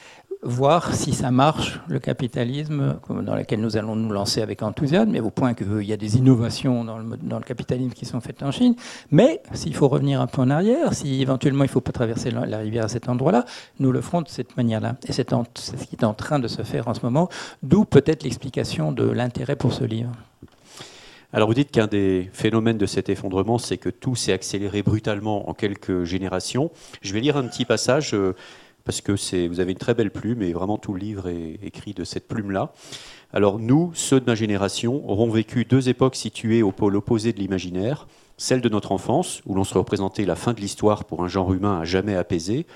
[0.42, 5.20] voir si ça marche, le capitalisme, dans lequel nous allons nous lancer avec enthousiasme, mais
[5.20, 8.42] au point qu'il y a des innovations dans le, dans le, capitalisme qui sont faites
[8.42, 8.74] en Chine.
[9.12, 12.31] Mais s'il faut revenir un peu en arrière, si éventuellement il ne faut pas traverser
[12.31, 13.44] la, rivière à cet endroit-là,
[13.78, 14.96] nous le ferons de cette manière-là.
[15.07, 17.28] Et c'est ce qui est en train de se faire en ce moment,
[17.62, 20.11] d'où peut-être l'explication de l'intérêt pour ce livre.
[21.35, 25.48] Alors vous dites qu'un des phénomènes de cet effondrement, c'est que tout s'est accéléré brutalement
[25.48, 26.70] en quelques générations.
[27.00, 28.35] Je vais lire un petit passage euh,
[28.85, 29.12] parce que
[29.49, 32.29] vous avez une très belle plume et vraiment tout le livre est écrit de cette
[32.29, 32.73] plume-là.
[33.33, 37.38] Alors nous, ceux de ma génération, aurons vécu deux époques situées au pôle opposé de
[37.38, 41.29] l'imaginaire, celle de notre enfance, où l'on se représentait la fin de l'histoire pour un
[41.29, 42.66] genre humain à jamais apaisé,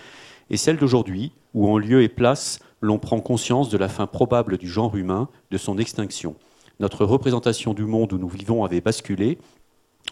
[0.48, 4.58] et celle d'aujourd'hui, où en lieu et place, l'on prend conscience de la fin probable
[4.58, 6.36] du genre humain, de son extinction.
[6.78, 9.38] Notre représentation du monde où nous vivons avait basculé,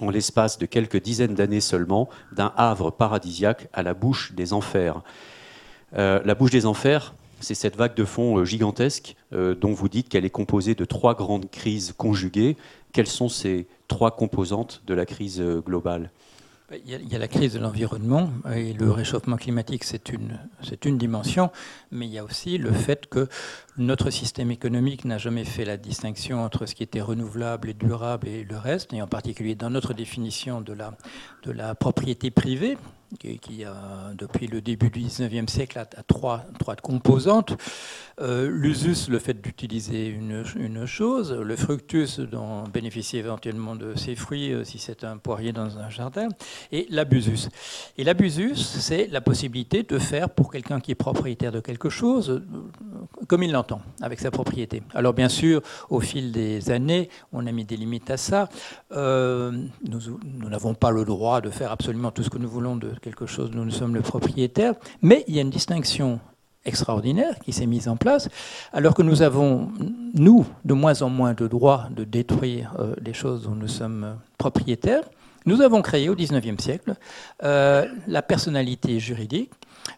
[0.00, 5.02] en l'espace de quelques dizaines d'années seulement, d'un havre paradisiaque à la bouche des enfers.
[5.96, 9.88] Euh, la bouche des enfers, c'est cette vague de fond euh, gigantesque euh, dont vous
[9.88, 12.57] dites qu'elle est composée de trois grandes crises conjuguées.
[12.92, 16.11] Quelles sont ces trois composantes de la crise globale?
[16.87, 21.50] Il y, a, la crise de l'environnement et le réchauffement climatique, c'est une, dimension,
[21.92, 23.28] mais il y a aussi le fait que
[23.76, 28.26] notre système économique n'a jamais fait la distinction entre ce qui était renouvelable et durable
[28.28, 32.78] et le reste, et en particulier dans notre définition de la propriété privée,
[33.18, 37.55] qui, a, depuis le début du 19e siècle, a, trois, trois composantes.
[38.20, 44.53] Euh, l'usus, le fait d'utiliser une, chose, le fructus, dont bénéficier éventuellement de ses fruits
[44.53, 46.29] euh, si c'est un poirier dans un jardin,
[46.70, 47.48] et l'abusus.
[47.98, 52.31] Et l'abusus, c'est la possibilité de faire pour quelqu'un qui est propriétaire de quelque chose
[52.31, 54.83] euh, comme il l'entend, avec sa propriété.
[54.94, 58.48] Alors bien sûr, au fil des années, on a mis des limites à ça.
[58.90, 63.27] nous n'avons pas le droit de faire absolument tout ce que nous voulons de quelque
[63.27, 66.20] chose dont nous sommes le propriétaire, mais il y a une distinction
[66.64, 68.29] extraordinaire qui s'est mise en place,
[68.72, 69.70] alors que nous avons,
[70.14, 74.16] nous, de moins en moins de droits de détruire euh, les choses dont nous sommes
[74.38, 75.05] propriétaires.
[75.46, 76.94] Nous avons créé au XIXe siècle
[77.42, 79.50] euh, la personnalité juridique,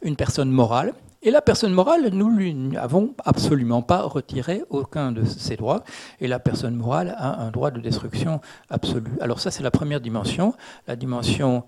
[0.03, 5.25] une personne morale, et la personne morale, nous lui n'avons absolument pas retiré aucun de
[5.25, 5.83] ses droits.
[6.21, 9.11] Et la personne morale a un droit de destruction absolu.
[9.21, 10.55] Alors ça, c'est la première dimension.
[10.87, 11.65] La dimension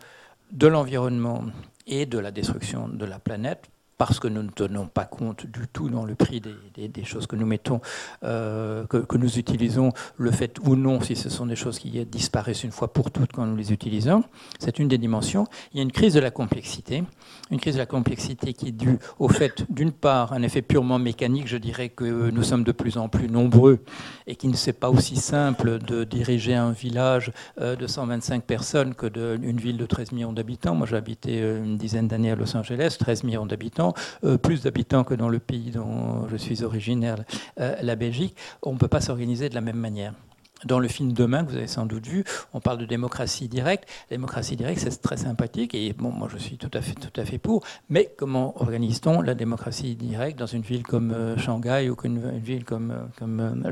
[0.53, 1.43] de l'environnement
[1.89, 5.67] et de la destruction de la planète parce que nous ne tenons pas compte du
[5.67, 7.81] tout dans le prix des, choses que nous mettons,
[8.23, 12.63] euh, que, nous utilisons, le fait ou non si ce sont des choses qui disparaissent
[12.63, 14.23] une fois pour toutes quand nous les utilisons.
[14.61, 15.47] C'est une des dimensions.
[15.73, 17.03] Il y a une crise de la complexité,
[17.51, 20.99] une crise de la complexité qui est due au fait, d'une part, un effet purement
[20.99, 23.81] mécanique, je dirais que nous sommes de plus en plus nombreux
[24.27, 28.95] et qu'il ne c'est pas aussi simple de diriger un village euh, de 125 personnes
[28.95, 30.75] que d'une ville de 13 millions d'habitants.
[30.75, 33.95] Moi, j'ai habité euh, une dizaine d'années à Los Angeles, 13 millions d'habitants.
[34.25, 37.17] Euh, plus d'habitants que dans le pays dont je suis originaire,
[37.57, 40.15] la Belgique, on ne peut pas s'organiser de la même manière.
[40.65, 43.89] Dans le film Demain, que vous avez sans doute vu, on parle de démocratie directe.
[44.11, 47.21] La démocratie directe, c'est très sympathique et bon, moi je suis tout à fait, tout
[47.21, 47.65] à fait pour.
[47.89, 52.65] Mais comment organise-t-on la démocratie directe dans une ville comme euh, Shanghai ou une, ville
[52.65, 53.63] comme, comme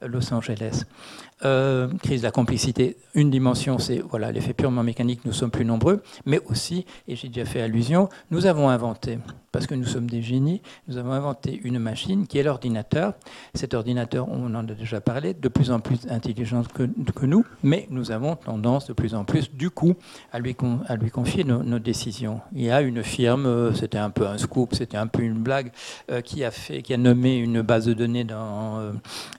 [0.00, 0.84] Los Angeles?
[1.40, 6.02] Crise de la complicité, une dimension, c'est voilà l'effet purement mécanique, nous sommes plus nombreux,
[6.24, 9.18] mais aussi, et j'ai déjà fait allusion, nous avons inventé
[9.52, 13.12] parce que nous sommes des génies, nous avons inventé une machine qui est l'ordinateur.
[13.54, 17.86] Cet ordinateur, on en a déjà parlé, de plus en plus intelligent que, nous, mais
[17.90, 19.94] nous avons tendance de plus en plus, du coup,
[20.32, 22.40] à lui, à lui confier nos, décisions.
[22.54, 25.42] Il y a une firme, euh, c'était un peu un scoop, c'était un peu une
[25.42, 25.72] blague,
[26.10, 28.78] euh, qui, a fait, qui a nommé une base de données dans,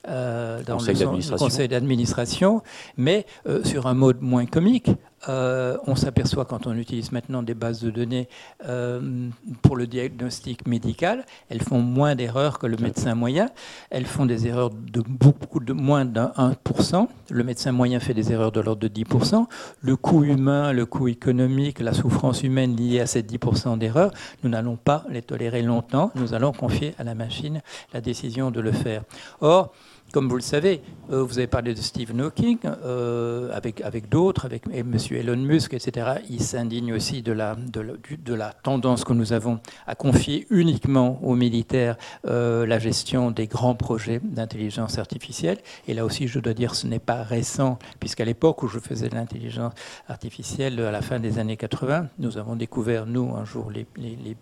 [0.09, 2.61] euh, dans le conseil d'administration,
[2.97, 3.25] mais
[3.63, 4.89] sur un mode moins comique,
[5.29, 8.27] Euh, on s'aperçoit quand on utilise maintenant des bases de données
[8.67, 9.29] euh,
[9.61, 13.49] pour le diagnostic médical, elles font moins d'erreurs que le médecin moyen.
[13.89, 17.07] Elles font des erreurs de beaucoup de moins d'un 1%.
[17.29, 19.45] Le médecin moyen fait des erreurs de l'ordre de 10%.
[19.81, 24.11] Le coût humain, le coût économique, la souffrance humaine liée à ces 10% d'erreurs,
[24.43, 26.11] nous n'allons pas les tolérer longtemps.
[26.15, 27.61] Nous allons confier à la machine
[27.93, 29.03] la décision de le faire.
[29.41, 29.73] Or,
[30.13, 34.45] comme vous le savez, euh, vous avez parlé de Stephen Hawking, euh, avec, avec d'autres,
[34.45, 34.95] avec M.
[35.09, 36.17] Elon Musk, etc.
[36.29, 41.33] Il s'indigne aussi de la, de, la, tendance que nous avons à confier uniquement aux
[41.33, 41.97] militaires
[42.27, 45.57] euh, la gestion des grands projets d'intelligence artificielle.
[45.87, 49.09] Et là aussi, je dois dire, ce n'est pas récent, puisqu'à l'époque où je faisais
[49.09, 49.73] de l'intelligence
[50.07, 53.71] artificielle, à la fin des années 80, nous avons découvert, nous, un jour,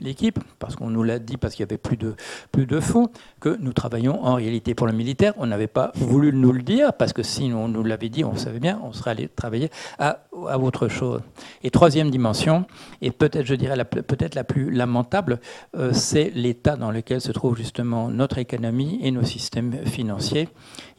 [0.01, 2.15] l'équipe, parce qu'on nous l'a dit, parce qu'il n'y avait plus de,
[2.51, 5.34] plus de fonds, que nous travaillons en réalité pour le militaire.
[5.67, 8.80] Pas voulu nous le dire, parce que si on nous l'avait dit, on savait bien,
[8.84, 9.69] on serait allé travailler
[10.00, 11.21] à, à, autre chose.
[11.63, 12.65] Et troisième dimension,
[13.01, 15.39] et peut-être, je dirais, peut-être la plus lamentable,
[15.77, 20.49] euh, c'est l'état dans lequel se trouve justement notre économie et nos systèmes financiers.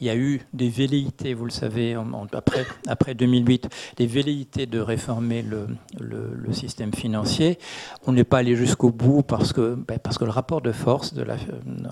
[0.00, 1.96] Il y a eu des velléités, vous le savez,
[2.33, 5.66] après, après 2008, des velléités de réformer le,
[5.98, 7.59] le, système financier.
[8.07, 11.14] On n'est pas allé jusqu'au bout parce que, ben, parce que le rapport de force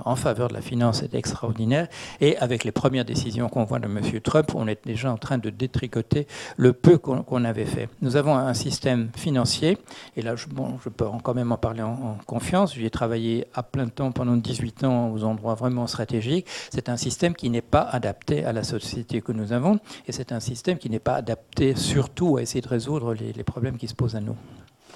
[0.04, 1.88] en faveur de la finance est extraordinaire.
[2.20, 4.00] Et avec les premières décisions qu'on voit de M.
[4.20, 7.88] Trump, on est déjà en train de détricoter le peu qu'on avait fait.
[8.02, 9.78] Nous avons un système financier,
[10.16, 12.74] et là, je, bon, je peux quand même en parler en, en confiance.
[12.74, 16.46] J'y ai travaillé à plein temps pendant 18 ans aux endroits vraiment stratégiques.
[16.70, 20.32] C'est un système qui n'est pas adapté à la société que nous avons, et c'est
[20.32, 23.88] un système qui n'est pas adapté surtout à essayer de résoudre les, les problèmes qui
[23.88, 24.36] se posent à nous.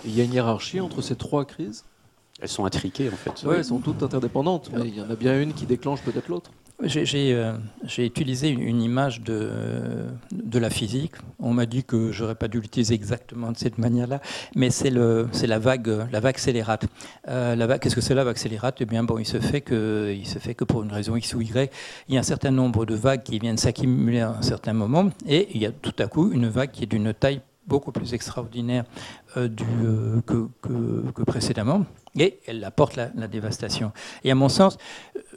[0.04, 1.84] Il y a une hiérarchie entre ces trois crises?
[2.40, 3.44] Elles sont intriquées en fait.
[3.46, 6.28] Oui, elles sont toutes interdépendantes, mais il y en a bien une qui déclenche peut-être
[6.28, 6.50] l'autre.
[6.82, 9.50] Euh, j'ai utilisé une image de,
[10.32, 11.12] de la physique.
[11.38, 14.20] On m'a dit que j'aurais pas dû l'utiliser exactement de cette manière-là,
[14.56, 16.86] mais c'est la vague, la vague scélérate.
[17.28, 18.76] Euh, Qu'est-ce que c'est la vague scélérate?
[18.80, 21.34] Eh bien, bon, il se fait que, il se fait que pour une raison X
[21.34, 21.70] ou Y,
[22.08, 25.10] il y a un certain nombre de vagues qui viennent s'accumuler à un certain moment,
[25.26, 28.12] et il y a tout à coup une vague qui est d'une taille beaucoup plus
[28.14, 28.84] extraordinaire
[29.36, 29.48] euh,
[29.82, 31.86] euh, que, que, que, précédemment,
[32.18, 33.92] et elle apporte la, la, dévastation.
[34.22, 34.76] Et à mon sens,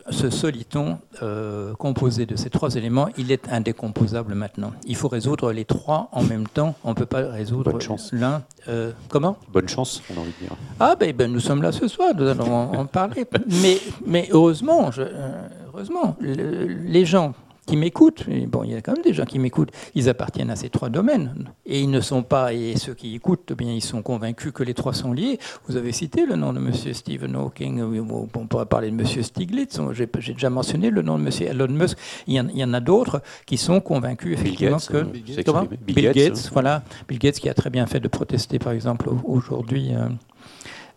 [0.10, 4.72] ce soliton euh, composé de ces trois éléments, il est indécomposable maintenant.
[4.86, 6.76] Il faut résoudre les trois en même temps.
[6.84, 7.78] On ne peut pas résoudre
[8.13, 8.43] l'un.
[8.67, 9.38] Euh, comment?
[9.52, 10.58] Bonne chance, on a envie de dire.
[10.80, 13.26] Ah ben, ben, nous sommes là ce soir, nous allons en, parler.
[13.62, 17.34] Mais, mais heureusement, je, euh, heureusement, les gens
[17.67, 20.56] qui m'écoutent, bon, il y a quand même des gens qui m'écoutent, ils appartiennent à
[20.56, 21.51] ces trois domaines.
[21.65, 24.63] Et ils ne sont pas, et ceux qui écoutent, eh bien, ils sont convaincus que
[24.63, 25.38] les trois sont liés.
[25.67, 26.71] Vous avez cité le nom de M.
[26.73, 29.06] Stephen Hawking, on pourrait parler de M.
[29.06, 31.30] Stiglitz, j'ai déjà mentionné le nom de M.
[31.41, 31.97] Elon Musk.
[32.25, 35.03] Il y en, a d'autres qui sont convaincus, effectivement, que.
[35.03, 36.49] Bill Gates, hein.
[36.53, 36.84] voilà.
[37.08, 39.93] Bill Gates qui a très bien fait de protester, par exemple, aujourd'hui.
[39.93, 40.08] Euh,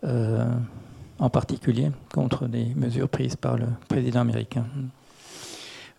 [0.05, 0.45] euh,
[1.19, 4.65] en particulier contre des mesures prises par le président américain.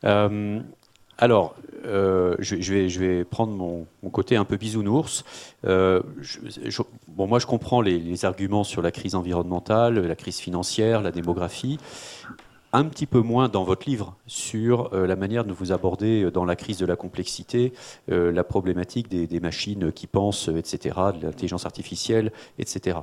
[0.03, 0.59] Euh,
[1.17, 5.23] alors, euh, je, vais, prendre mon, côté un peu bisounours.
[5.65, 6.01] Euh,
[7.07, 11.77] bon, moi, je comprends les, arguments sur la crise environnementale, la crise financière, la démographie.
[12.73, 16.55] Un petit peu moins dans votre livre sur la manière de vous aborder dans la
[16.55, 17.73] crise de la complexité,
[18.07, 22.99] la problématique des, machines qui pensent, etc., de l'intelligence artificielle, etc.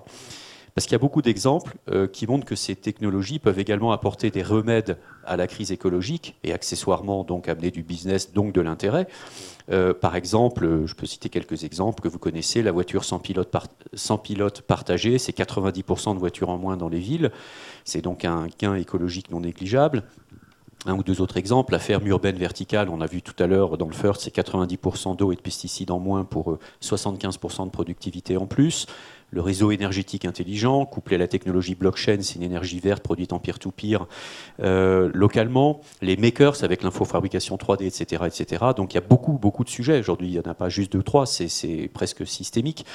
[0.79, 4.31] Parce qu'il y a beaucoup d'exemples euh, qui montrent que ces technologies peuvent également apporter
[4.31, 9.09] des remèdes à la crise écologique et accessoirement donc amener du business, donc de l'intérêt.
[9.73, 14.61] Euh, par exemple, je peux citer quelques exemples que vous connaissez, la voiture sans pilote,
[14.69, 17.33] partagée, c'est 90% de voitures en moins dans les villes.
[17.85, 20.05] C'est donc un gain écologique non négligeable.
[20.87, 23.79] Un ou deux autres exemples, la ferme urbaine verticale, on a vu tout à l'heure
[23.79, 27.71] dans le first, c'est 90% d'eau et de pesticides en moins pour 75% euh, de
[27.71, 28.87] productivité en plus
[29.31, 33.39] le réseau énergétique intelligent, couplé à la technologie blockchain, c'est une énergie verte produite en
[33.39, 34.07] peer-to-peer
[34.61, 38.67] euh, localement, les makers avec l'infofabrication 3D, etc., etc.
[38.77, 40.29] Donc il y a beaucoup, beaucoup de sujets aujourd'hui.
[40.29, 42.87] Il n'y en a pas juste deux, trois, c'est presque systémique,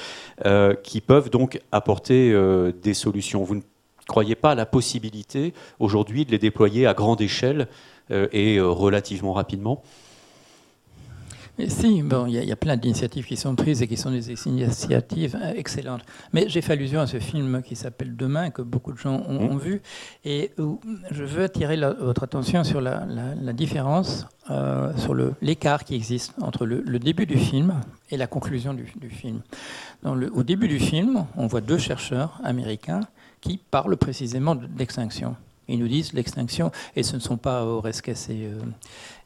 [0.44, 3.44] euh, qui peuvent donc apporter euh, des solutions.
[3.44, 3.62] Vous ne
[4.08, 7.68] croyez pas à la possibilité aujourd'hui de les déployer à grande échelle
[8.10, 9.82] et relativement rapidement
[11.68, 15.38] si, bon, il y, a plein d'initiatives qui sont prises et qui sont des initiatives
[15.40, 16.02] euh, excellentes.
[16.32, 19.54] Mais j'ai fait allusion à ce film qui s'appelle Demain, que beaucoup de gens ont,
[19.54, 19.58] mmh.
[19.58, 19.82] vu,
[20.24, 23.06] et où je veux attirer votre attention sur la,
[23.52, 28.86] différence, euh, sur l'écart qui existe entre le, début du film et la conclusion du,
[29.10, 29.40] film.
[30.02, 33.00] Dans le, au début du film, on voit deux chercheurs américains
[33.40, 35.36] qui parlent précisément d'extinction.
[35.68, 38.48] Ils nous disent l'extinction, et ce ne sont pas Oresques et,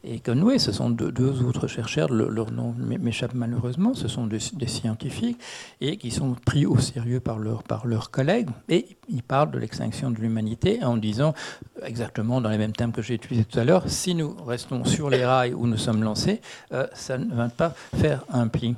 [0.03, 5.39] et Conway, ce sont deux, autres chercheurs, leur nom m'échappe malheureusement, ce sont des, scientifiques,
[5.81, 10.11] et qui sont pris au sérieux par, par leurs collègues, et ils parlent de l'extinction
[10.11, 11.33] de l'humanité en disant,
[11.83, 15.09] exactement dans les mêmes termes que j'ai utilisés tout à l'heure, si nous restons sur
[15.09, 16.41] les rails où nous sommes lancés,
[16.93, 18.75] ça ne va pas faire un pli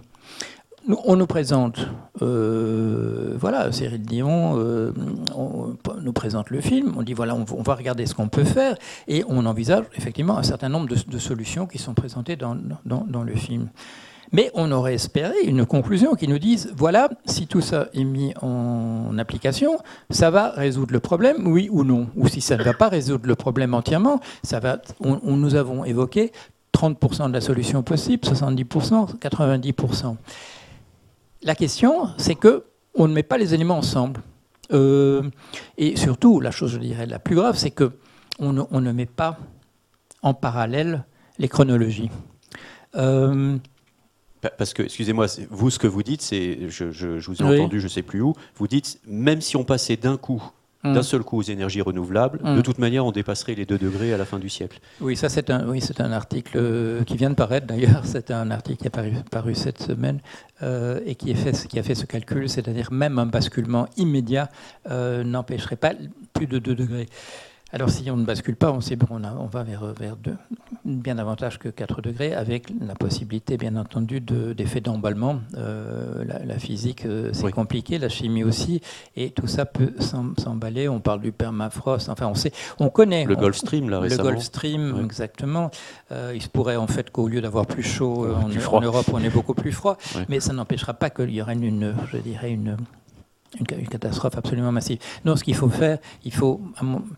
[0.88, 1.88] on nous présente,
[2.22, 4.92] euh, voilà, Cyril Dion euh,
[5.36, 8.78] on, nous présente le film, on dit voilà, on, va regarder ce qu'on peut faire,
[9.08, 13.70] et on envisage effectivement un certain nombre de, solutions qui sont présentées dans, le film.
[14.34, 18.34] Mais on aurait espéré une conclusion qui nous dise voilà, si tout ça est mis
[18.42, 19.78] en application,
[20.10, 22.08] ça va résoudre le problème, oui ou non.
[22.16, 24.22] Ou si ça ne va pas résoudre le problème entièrement,
[25.02, 26.32] nous avons évoqué
[26.74, 30.16] 30% de la solution possible, 70%, 90%.
[31.44, 34.22] La question, c'est que on ne met pas les éléments ensemble.
[34.72, 35.24] Euh,
[35.78, 37.92] et surtout, la chose, je dirais, la plus grave, c'est que
[38.40, 39.38] on ne, met pas
[40.24, 41.06] en parallèle
[41.38, 42.10] les chronologies.
[42.96, 43.58] Euh,
[44.58, 46.86] parce que, excusez-moi, vous, ce que vous dites, c'est, je,
[47.20, 50.18] vous ai entendu, je ne sais plus où, vous dites, même si on passait d'un
[50.18, 50.42] coup
[50.84, 51.04] d'un mm.
[51.04, 52.64] seul coup aux énergies renouvelables, de mm.
[52.64, 54.80] toute manière, on dépasserait les 2 degrés à la fin du siècle.
[55.00, 58.04] Oui, ça c'est un, oui, c'est un article euh, qui vient de paraître d'ailleurs.
[58.12, 60.20] C'est un article qui est paru, paru cette semaine
[60.64, 64.50] euh, et qui, est fait, qui a fait ce calcul, c'est-à-dire même un basculement immédiat
[64.90, 65.94] euh, n'empêcherait pas
[66.34, 67.08] plus de 2 degrés.
[67.74, 70.36] Alors si on ne bascule pas, on, sait, on, on va vers, vers deux,
[70.84, 75.40] bien davantage que 4 degrés, avec la possibilité bien entendu d'effets d'emballement.
[75.58, 78.82] Euh, la, physique, euh, c'est compliqué, la chimie aussi,
[79.16, 80.90] et tout ça peut s'emballer.
[80.90, 83.26] On parle du permafrost, enfin on sait, on connaît.
[83.26, 84.24] Le Gulf Stream, là, récemment.
[84.24, 85.72] Le Gulf Stream, exactement.
[86.12, 89.20] Euh, il se pourrait en fait qu'au lieu d'avoir plus chaud en, en, Europe, on
[89.20, 92.76] est beaucoup plus froid, mais ça n'empêchera pas qu'il y aurait une, je dirais, une
[93.60, 95.00] une, catastrophe absolument massive.
[95.26, 96.62] Non, ce qu'il faut faire, il faut,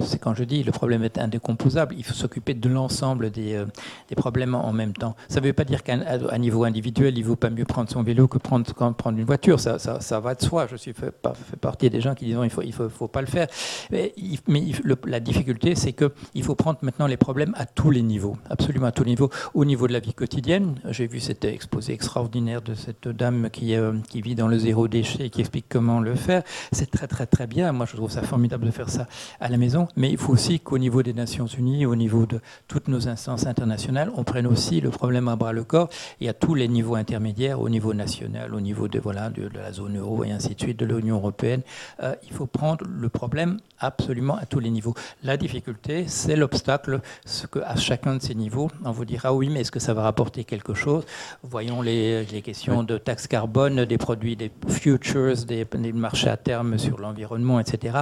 [0.04, 3.66] c'est quand je dis le problème est indécomposable, il faut s'occuper de l'ensemble des, euh,
[4.10, 5.16] des, problèmes en même temps.
[5.30, 8.04] Ça ne veut pas dire qu'à niveau individuel, il ne vaut pas mieux prendre son
[8.04, 9.60] vélo que prendre, prendre une voiture.
[9.60, 10.68] Ça, ça, va de soi.
[10.70, 13.22] Je suis fait, fait partie des gens qui disent qu'il faut, il faut, faut pas
[13.22, 13.48] le faire.
[13.92, 14.14] Mais,
[14.48, 14.64] mais
[15.06, 18.92] la difficulté, c'est qu'il faut prendre maintenant les problèmes à tous les niveaux, absolument à
[18.92, 19.30] tous les niveaux.
[19.54, 23.76] Au niveau de la vie quotidienne, j'ai vu cet exposé extraordinaire de cette dame qui,
[23.76, 26.44] euh, qui vit dans le zéro déchet et qui explique comment le faire.
[26.72, 27.72] C'est très très très bien.
[27.72, 29.08] Moi, je trouve ça formidable de faire ça
[29.40, 29.88] à la maison.
[29.96, 33.46] Mais il faut aussi qu'au niveau des Nations Unies, au niveau de toutes nos instances
[33.46, 35.90] internationales, on prenne aussi le problème à bras le corps
[36.22, 39.72] et à tous les niveaux intermédiaires, au niveau national, au niveau de, voilà, de, la
[39.72, 41.62] zone euro et ainsi de suite, de l'Union européenne.
[42.02, 44.96] Euh, il faut prendre le problème absolument à tous les niveaux.
[45.24, 49.50] La difficulté, c'est l'obstacle, ce que à chacun de ces niveaux, on vous dira oui,
[49.50, 51.04] mais est-ce que ça va rapporter quelque chose?
[51.44, 56.38] Voyons les, les questions de taxe carbone, des produits, des futures, des, des marchés à
[56.38, 58.00] terme sur l'environnement, etc.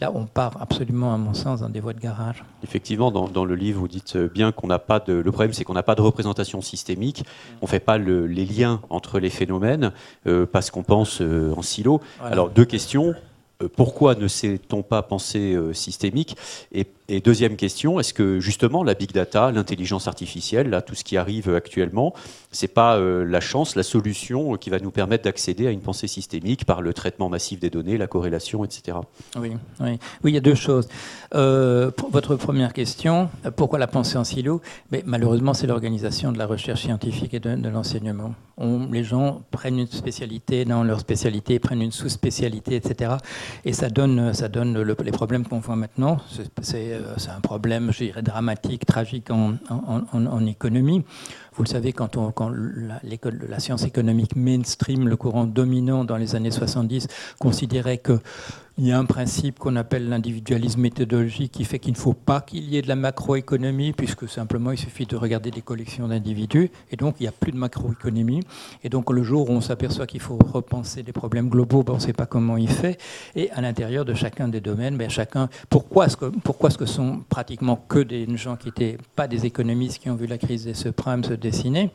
[0.00, 2.44] Là, on part absolument, à mon sens, dans des voies de garage.
[2.62, 5.12] Effectivement, dans, le livre, vous dites bien qu'on n'a pas de.
[5.12, 7.24] Le problème, c'est qu'on n'a pas de représentation systémique.
[7.60, 9.92] On ne fait pas les liens entre les phénomènes
[10.26, 12.00] euh, parce qu'on pense euh, en silo.
[12.22, 13.14] Alors, deux questions.
[13.62, 16.36] Euh, pourquoi ne sait-on pas penser systémique?
[16.72, 21.16] Et et deuxième question, est-ce que justement la big data, l'intelligence artificielle, tout ce qui
[21.16, 22.14] arrive actuellement,
[22.52, 26.06] c'est pas euh, la chance, la solution qui va nous permettre d'accéder à une pensée
[26.06, 28.98] systémique par le traitement massif des données, la corrélation, etc.
[29.36, 29.98] Oui, oui.
[30.22, 30.88] oui il y a deux choses.
[31.34, 34.60] Euh, votre première question, pourquoi la pensée en silo?
[34.92, 38.34] Mais malheureusement, c'est l'organisation de la recherche scientifique et de, l'enseignement.
[38.92, 43.14] les gens prennent une spécialité dans leur spécialité, prennent une sous-spécialité, etc.
[43.64, 46.18] Et ça donne, ça donne les problèmes qu'on voit maintenant.
[46.74, 51.04] Euh, c'est un problème, je dramatique, tragique en, économie.
[51.54, 56.34] Vous le savez, quand, on, quand la, science économique mainstream, le courant dominant dans les
[56.34, 57.08] années 70,
[57.38, 58.18] considérait que
[58.80, 62.40] il y a un principe qu'on appelle l'individualisme méthodologique qui fait qu'il ne faut pas
[62.40, 66.70] qu'il y ait de la macroéconomie, puisque simplement il suffit de regarder des collections d'individus,
[66.90, 68.40] et donc il n'y a plus de macroéconomie.
[68.82, 71.96] Et donc le jour où on s'aperçoit qu'il faut repenser des problèmes globaux, ben, on
[71.96, 72.98] ne sait pas comment il fait.
[73.36, 76.86] Et à l'intérieur de chacun des domaines, ben, chacun, pourquoi est-ce que, pourquoi est-ce que
[76.86, 80.64] sont pratiquement que des gens qui n'étaient pas des économistes qui ont vu la crise
[80.64, 81.90] des subprimes se dessiner?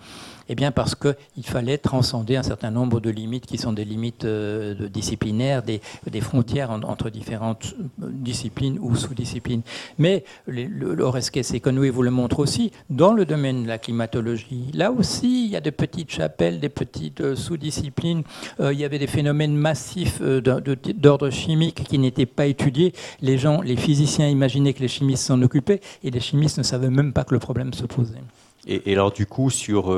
[0.48, 4.26] Eh bien parce qu'il fallait transcender un certain nombre de limites qui sont des limites
[4.26, 9.62] euh, disciplinaires, des frontières entre différentes euh, disciplines ou sous-disciplines.
[9.98, 13.78] Mais le, le Oresques et Conway vous le montre aussi, dans le domaine de la
[13.78, 18.24] climatologie, là aussi, il y a de petites chapelles, des petites euh, sous-disciplines.
[18.60, 22.94] il y avait des phénomènes massifs d'ordre chimique qui n'étaient pas étudiés.
[23.22, 26.90] Les gens, les physiciens imaginaient que les chimistes s'en occupaient et les chimistes ne savaient
[26.90, 28.22] même pas que le problème se posait.
[28.68, 29.92] Et, alors du coup, sur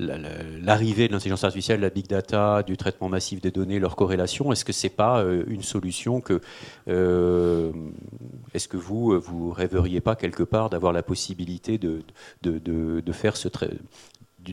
[0.00, 4.64] l'arrivée de l'intelligence artificielle, la big data, du traitement massif des données, leur corrélation, est-ce
[4.64, 6.40] que c'est pas une solution que
[6.86, 12.02] est-ce que vous vous rêveriez pas quelque part d'avoir la possibilité de,
[12.42, 13.48] de, de, de faire ce,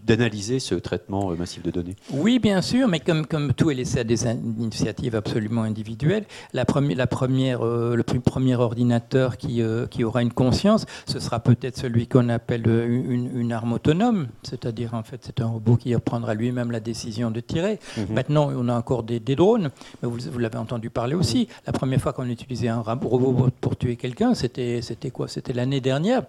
[0.05, 3.75] d'analyser ce traitement euh, massif de données Oui, bien sûr, mais comme, comme tout est
[3.75, 9.61] laissé à des initiatives absolument individuelles, la, première, la première, euh, le premier ordinateur qui,
[9.61, 14.93] euh, qui, aura une conscience, ce sera peut-être celui qu'on appelle une, arme autonome, c'est-à-dire
[14.93, 17.79] en fait c'est un robot qui prendra lui-même la décision de tirer.
[17.95, 18.05] Mhm.
[18.09, 19.69] Maintenant, on a encore des, drones,
[20.01, 21.47] mais vous, vous l'avez entendu parler aussi.
[21.65, 24.81] La première fois qu'on utilisait un robot pour tuer quelqu'un, c'était
[25.13, 25.29] quoi?
[25.29, 26.23] C'était l'année dernière.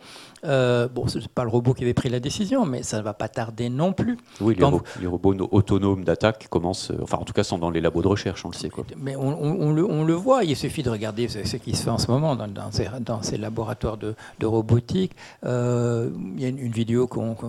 [0.45, 3.15] bon, ce n'est pas le robot qui avait pris la décision, mais ça ne va
[3.15, 4.17] pas tarder non plus.
[4.41, 8.03] Oui, les, robots autonomes d'attaque commencent, euh, enfin en tout cas sont dans les labos
[8.03, 8.69] de recherche, on le sait.
[8.69, 8.85] Quoi.
[8.97, 12.37] Mais on, le, voit, il suffit de regarder ce, qui se fait en ce moment
[12.37, 15.13] dans, ces, dans ces, laboratoires de, robotique.
[15.45, 17.09] Euh, il y a une, vidéo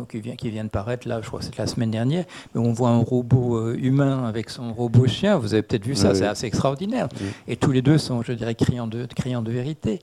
[0.10, 2.62] qui, vient, qui, vient, de paraître, là, je crois que c'est la semaine dernière, mais
[2.62, 6.16] on voit un robot euh, humain avec son robot chien, vous avez peut-être vu ça,
[6.16, 7.08] c'est assez extraordinaire.
[7.48, 10.00] Et tous les deux sont, je dirais, criants de, criants de vérité.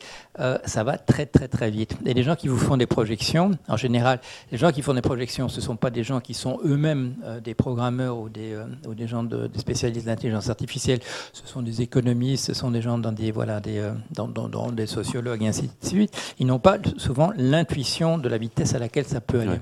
[0.65, 1.97] ça va très très très vite.
[2.05, 4.21] Et les gens qui vous font des projections, en général,
[4.53, 7.15] les gens qui font des projections, ce ne sont pas des gens qui sont eux-mêmes
[7.25, 11.01] euh, des programmeurs ou des, euh, ou des gens de, des spécialistes de l'intelligence artificielle.
[11.33, 14.73] Ce sont des économistes, ce sont des gens dans des, voilà, des, euh, dans, dans,
[14.73, 16.35] des sociologues et ainsi de suite.
[16.39, 19.61] Ils n'ont pas souvent l'intuition de la vitesse à laquelle ça peut aller.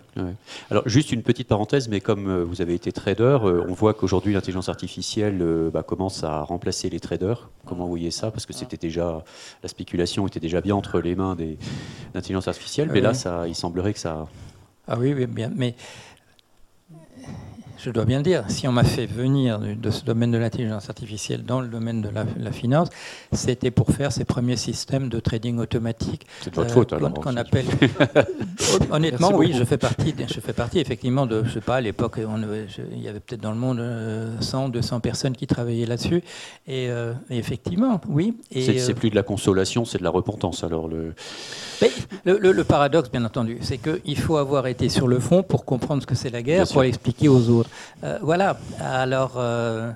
[0.70, 4.68] Alors, juste une petite parenthèse, mais comme vous avez été trader, on voit qu'aujourd'hui l'intelligence
[4.68, 7.50] artificielle bah, commence à remplacer les traders.
[7.64, 8.30] Comment vous voyez ça?
[8.30, 9.24] Parce que c'était déjà
[9.62, 11.58] la spéculation était déjà bien entre les mains des
[12.14, 14.26] l'intelligence artificielle, mais là, ça, il semblerait que ça.
[14.86, 15.50] Ah oui, oui bien.
[15.54, 15.74] Mais
[17.84, 20.88] je dois bien le dire, si on m'a fait venir de, ce domaine de l'intelligence
[20.88, 22.88] artificielle dans le domaine de la, finance,
[23.32, 26.26] c'était pour faire ces premiers systèmes de trading automatique.
[26.40, 27.12] C'est de votre faute euh, alors.
[27.14, 27.66] Qu'on appelle.
[28.90, 30.14] Honnêtement, oui, je fais partie.
[30.26, 31.44] Je fais partie effectivement de.
[31.44, 33.78] Je sais pas, à l'époque, il y avait peut-être dans le monde
[34.40, 36.22] 100, euh, 200 personnes qui travaillaient là-dessus,
[36.66, 38.34] et, euh, effectivement, oui.
[38.50, 41.14] C'est plus de la consolation, c'est de la repentance alors le.
[42.24, 46.06] le, paradoxe, bien entendu, c'est qu'il faut avoir été sur le front pour comprendre ce
[46.06, 47.68] que c'est la guerre, pour l'expliquer aux autres.
[48.02, 48.58] Euh, voilà.
[48.80, 49.90] Alors, euh,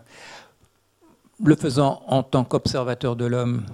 [1.44, 3.64] le faisant en tant qu'observateur de l'homme,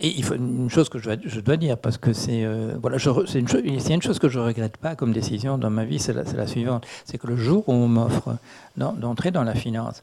[0.00, 4.02] et il faut une chose que je dois, dire, parce que c'est euh, voilà, une,
[4.02, 6.86] chose que je ne regrette pas comme décision dans ma vie, c'est la, la, suivante.
[7.04, 8.36] C'est que le jour où on m'offre
[8.76, 10.02] d'entrer dans la finance,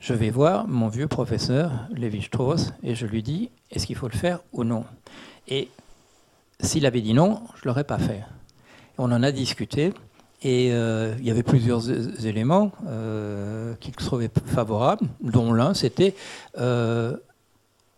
[0.00, 4.16] je vais voir mon vieux professeur, Lévi-Strauss, et je lui dis, est-ce qu'il faut le
[4.16, 4.84] faire ou non?
[5.46, 5.68] Et
[6.60, 8.22] s'il avait dit non, je ne l'aurais pas fait.
[8.96, 9.92] On en a discuté,
[10.42, 11.90] et euh, il y avait plusieurs
[12.24, 16.14] éléments euh, qu'il trouvait favorables, dont l'un, c'était
[16.58, 17.16] euh,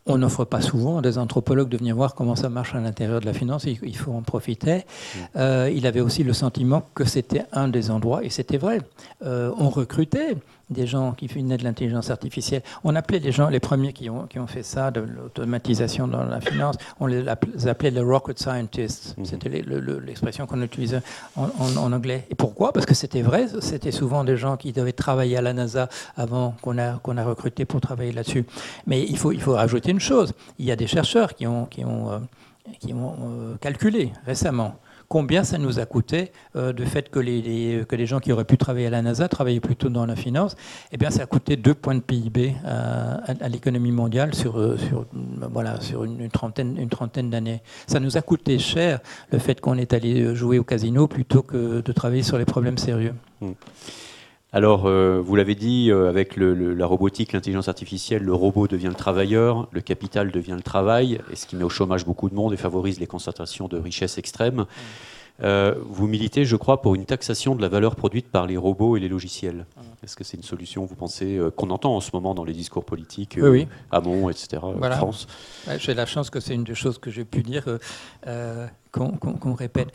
[0.07, 3.21] on n'offre pas souvent à des anthropologues de venir voir comment ça marche à l'intérieur
[3.21, 4.87] de la finance, il faut en profiter.
[5.37, 5.41] Mmh.
[5.75, 8.81] il avait aussi le sentiment que c'était un des endroits, et c'était vrai,
[9.23, 10.37] on recrutait
[10.71, 12.63] des gens qui venaient de l'intelligence artificielle.
[12.85, 16.25] On appelait les gens, les premiers qui ont, qui ont fait ça, de l'automatisation dans
[16.25, 19.17] la finance, on les appelait les rocket scientists.
[19.19, 19.25] Mhm.
[19.25, 21.03] C'était l'expression qu'on utilisait
[21.37, 22.27] en, anglais.
[22.31, 22.73] Et pourquoi?
[22.73, 26.55] Parce que c'était vrai, c'était souvent des gens qui devaient travailler à la NASA avant
[26.63, 28.47] qu'on a, qu'on a recruté pour travailler là-dessus.
[28.87, 31.67] Mais il faut, il faut rajouter une chose, il y a des chercheurs qui ont,
[31.67, 32.19] qui ont, euh,
[32.79, 34.77] qui ont euh, calculé récemment
[35.11, 38.45] combien ça nous a coûté euh, de fait que les, que les gens qui auraient
[38.45, 40.55] pu travailler à la NASA travaillaient plutôt dans la finance.
[40.93, 45.07] Eh bien, ça a coûté deux points de PIB à, l'économie mondiale sur, euh, sur,
[45.51, 47.61] voilà, sur une, trentaine, une trentaine d'années.
[47.89, 49.01] Ça nous a coûté cher
[49.33, 52.79] le fait qu'on est allé jouer au casino plutôt que de travailler sur les problèmes
[52.79, 53.15] sérieux.
[53.41, 53.51] Mmh.
[54.53, 59.69] Alors, euh, vous l'avez dit, avec la robotique, l'intelligence artificielle, le robot devient le travailleur,
[59.71, 62.57] le capital devient le travail, et ce qui met au chômage beaucoup de monde et
[62.57, 64.67] favorise les concentrations de richesses extrêmes.
[65.43, 68.97] Euh, vous militez, je crois, pour une taxation de la valeur produite par les robots
[68.97, 69.67] et les logiciels.
[70.03, 72.53] Est-ce que c'est une solution, vous pensez, euh, qu'on entend en ce moment dans les
[72.53, 73.69] discours politiques, oui, oui.
[73.91, 75.27] Hamon, etc., en France
[75.79, 77.65] J'ai la chance que c'est une des choses que j'ai pu dire,
[78.93, 79.93] qu'on répète.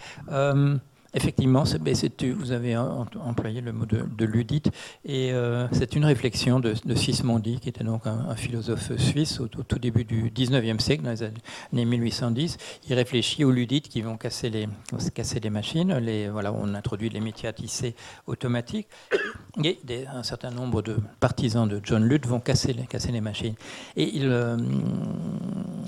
[1.16, 4.70] Effectivement, vous avez employé le mot de, ludite,
[5.06, 9.80] et euh, c'est une réflexion de, Sismondi, qui était donc un, philosophe suisse au, tout
[9.80, 12.58] début du 19e siècle, dans les années 1810.
[12.90, 14.68] Il réfléchit aux ludites qui vont casser les,
[15.14, 15.94] casser les machines.
[16.00, 17.96] Les, voilà, on introduit les métiers à tisser
[18.28, 18.88] automatiques,
[19.64, 19.80] et
[20.14, 23.56] un certain nombre de partisans de John Ludd vont casser les, casser les machines.
[23.96, 24.58] Et il, euh,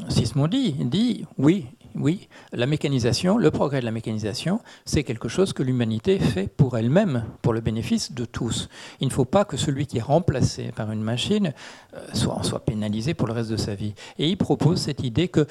[0.08, 1.66] Sismondi dit, oui,
[2.00, 6.78] oui, la mécanisation, le progrès de la mécanisation, c'est quelque chose que l'humanité fait pour
[6.78, 8.70] elle-même, pour le bénéfice de tous.
[9.00, 11.54] Il ne faut pas que celui qui est remplacé par une machine
[11.94, 13.94] euh, soit, soit pénalisé pour le reste de sa vie.
[14.20, 15.48] Et il propose cette idée que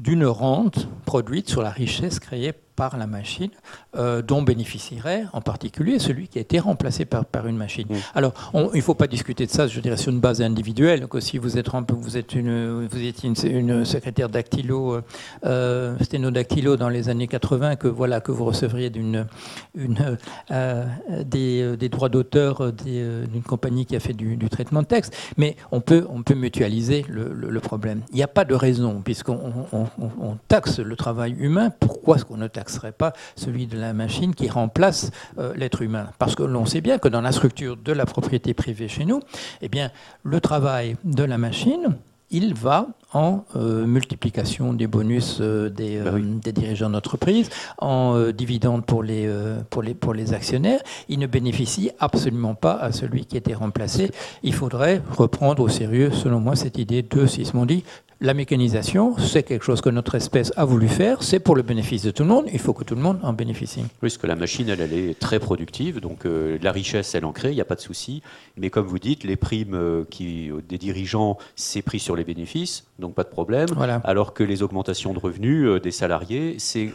[0.00, 3.50] d'une rente produite sur la richesse créée par la machine,
[3.98, 7.86] euh, dont bénéficierait en particulier celui qui a été remplacé par, par une machine.
[8.14, 11.00] Alors, on- il ne faut pas discuter de ça, je dirais, sur une base individuelle.
[11.00, 14.96] Donc, si vous êtes, vous êtes une, vous étiez une, une secrétaire dactylo,
[15.44, 19.26] euh, sténodactylo dans les années 80, que voilà que vous recevriez d'une,
[19.74, 20.16] une,
[20.50, 20.86] euh,
[21.26, 25.14] des, des droits d'auteur d'une compagnie qui a fait du, du traitement de texte.
[25.36, 28.00] Mais on peut, on peut mutualiser le, le- le problème.
[28.10, 31.70] Il n'y a pas de raison, puisqu'on on, on- on taxe le travail humain.
[31.80, 36.08] Pourquoi est-ce qu'on ne taxerait pas celui de la machine qui remplace euh, l'être humain?
[36.18, 39.20] Parce que l'on sait bien que dans la structure de la propriété privée chez nous,
[39.62, 39.90] eh bien,
[40.22, 41.96] le travail de la machine,
[42.32, 46.22] il va en euh, multiplication des bonus euh, des, oui.
[46.44, 49.28] des dirigeants d'entreprise, en dividendes pour les,
[49.68, 50.80] pour, les, pour les actionnaires.
[51.08, 54.12] Il ne bénéficie absolument pas à celui qui était remplacé.
[54.44, 57.82] Il faudrait reprendre au sérieux, selon moi, cette idée de Sismondi.
[58.22, 62.02] La mécanisation, c'est quelque chose que notre espèce a voulu faire, c'est pour le bénéfice
[62.02, 63.80] de tout le monde, il faut que tout le monde en bénéficie.
[63.80, 67.24] Oui, parce que la machine, elle, elle est très productive, donc euh, la richesse, elle
[67.24, 68.22] en crée, il n'y a pas de souci.
[68.58, 72.84] Mais comme vous dites, les primes euh, qui, des dirigeants, c'est pris sur les bénéfices,
[72.98, 73.68] donc pas de problème.
[73.74, 74.02] Voilà.
[74.04, 76.90] Alors que les augmentations de revenus euh, des salariés, c'est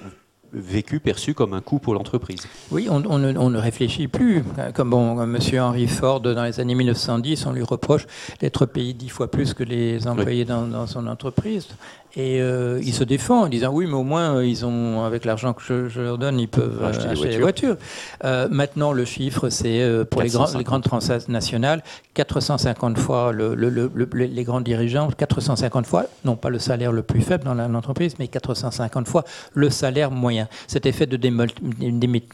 [0.55, 2.47] vécu, perçu comme un coût pour l'entreprise.
[2.71, 4.43] Oui, on, on ne, on ne réfléchit plus.
[4.73, 5.37] Comme bon, M.
[5.59, 8.07] Henry Ford, dans les années 1910, on lui reproche
[8.39, 11.67] d'être payé dix fois plus que les employés dans, dans son entreprise.
[12.17, 15.25] Et euh, il se défend en disant oui, mais au moins, euh, ils ont, avec
[15.25, 17.75] l'argent que je, je leur donne, ils peuvent euh, Acheter acheter, des des voitures.
[18.23, 20.57] Euh, maintenant, le chiffre, c'est euh, pour les, grands- 450.
[20.59, 26.37] les grandes transnationales, 450 fois le- le- le- le- les grands dirigeants, 450 fois, non
[26.37, 30.47] pas le salaire le plus faible dans l'entreprise, mais 450 fois le salaire moyen.
[30.67, 31.51] Cet effet de démul-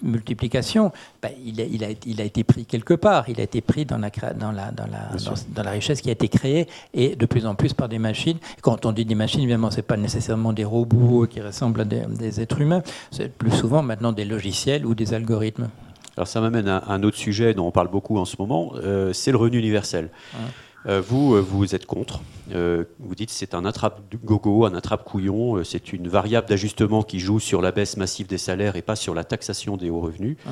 [0.02, 3.26] démultiplication, ben, il, a, il a été- il a été pris quelque part.
[3.30, 5.32] Il a été pris dans la, créa- dans, la, dans, la, sûr.
[5.32, 8.00] dans, dans la richesse qui a été créée et de plus en plus par des
[8.00, 8.38] machines.
[8.62, 12.02] Quand on dit des machines, évidemment, c'est pas nécessairement des robots qui ressemblent à des,
[12.08, 12.84] des êtres humains.
[13.12, 15.70] C'est plus souvent maintenant des logiciels ou des algorithmes.
[16.18, 19.14] Alors ça m'amène à un autre sujet dont on parle beaucoup en ce moment, euh,
[19.14, 20.10] c'est le revenu universel.
[20.34, 20.40] Ouais.
[20.88, 22.22] Euh, vous, euh, vous êtes contre.
[22.56, 25.58] Euh, vous dites que c'est un attrape-gogo, un attrape-couillon.
[25.58, 28.96] euh, c'est une variable d'ajustement qui joue sur la baisse massive des salaires et pas
[28.96, 30.38] sur la taxation des hauts revenus.
[30.48, 30.52] Ouais.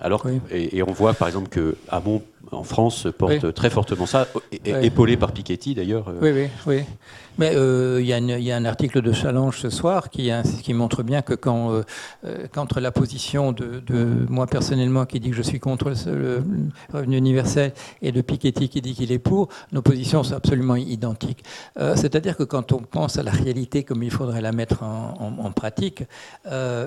[0.00, 0.40] Alors, Oui.
[0.50, 2.22] et, et on voit par exemple que Hamon,
[2.52, 3.52] en France, porte Oui.
[3.52, 4.60] très fortement ça, Oui.
[4.82, 6.08] épaulé par Piketty d'ailleurs.
[6.08, 6.84] euh, Oui, oui, oui.
[7.38, 10.30] Mais euh, il y, a y un article de Challenge ce soir qui,
[10.74, 11.82] montre bien que quand, euh,
[12.26, 16.42] euh, qu'entre la position de, de moi personnellement qui dit que je suis contre le,
[16.92, 17.72] revenu universel
[18.02, 21.44] et de Piketty qui dit qu'il est pour, nos positions sont absolument identiques.
[21.78, 25.14] Euh, c'est-à-dire que quand on pense à la réalité comme il faudrait la mettre en,
[25.38, 26.02] en- en pratique,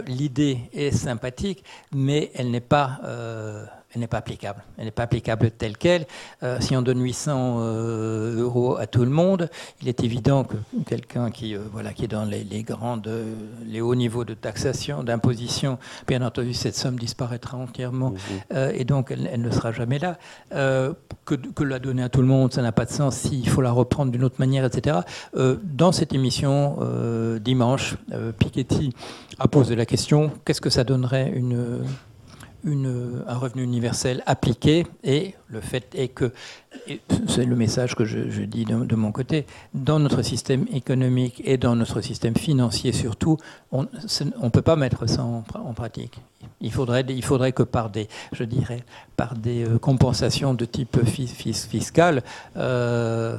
[0.08, 1.64] l'idée est sympathique,
[1.96, 3.00] mais elle n'est pas...
[3.94, 4.64] elle n'est pas applicable.
[4.78, 6.08] Elle n'est pas applicable telle qu'elle.
[6.42, 9.50] Euh, si on donne 800 euh, euros à tout le monde,
[9.82, 10.56] il est évident que
[10.88, 13.10] quelqu'un qui, euh, voilà, qui est dans les, les grandes,
[13.68, 15.78] les hauts niveaux de taxation, d'imposition,
[16.08, 18.14] bien entendu, cette somme disparaîtra entièrement
[18.54, 20.18] euh, et donc elle, elle ne sera jamais là.
[21.26, 23.16] Que, que la donner à tout le monde, ça n'a pas de sens.
[23.16, 25.00] S'il faut la reprendre d'une autre manière, etc.
[25.34, 26.78] Dans cette émission
[27.40, 27.96] dimanche,
[28.40, 28.94] Piketty
[29.40, 31.84] a posé la question qu'est-ce que ça donnerait une
[32.66, 36.32] un revenu universel appliqué et le fait est que,
[37.28, 41.76] c'est le message que je, dis de, mon côté, dans notre système économique et dans
[41.76, 43.38] notre système financier surtout,
[43.72, 46.20] on ne peut pas mettre ça en, pra- en pratique.
[46.60, 48.84] Il faudrait, il faudrait que par des, je dirais,
[49.16, 52.22] par des euh, compensations de type fis- fis- fiscal,
[52.58, 53.38] euh,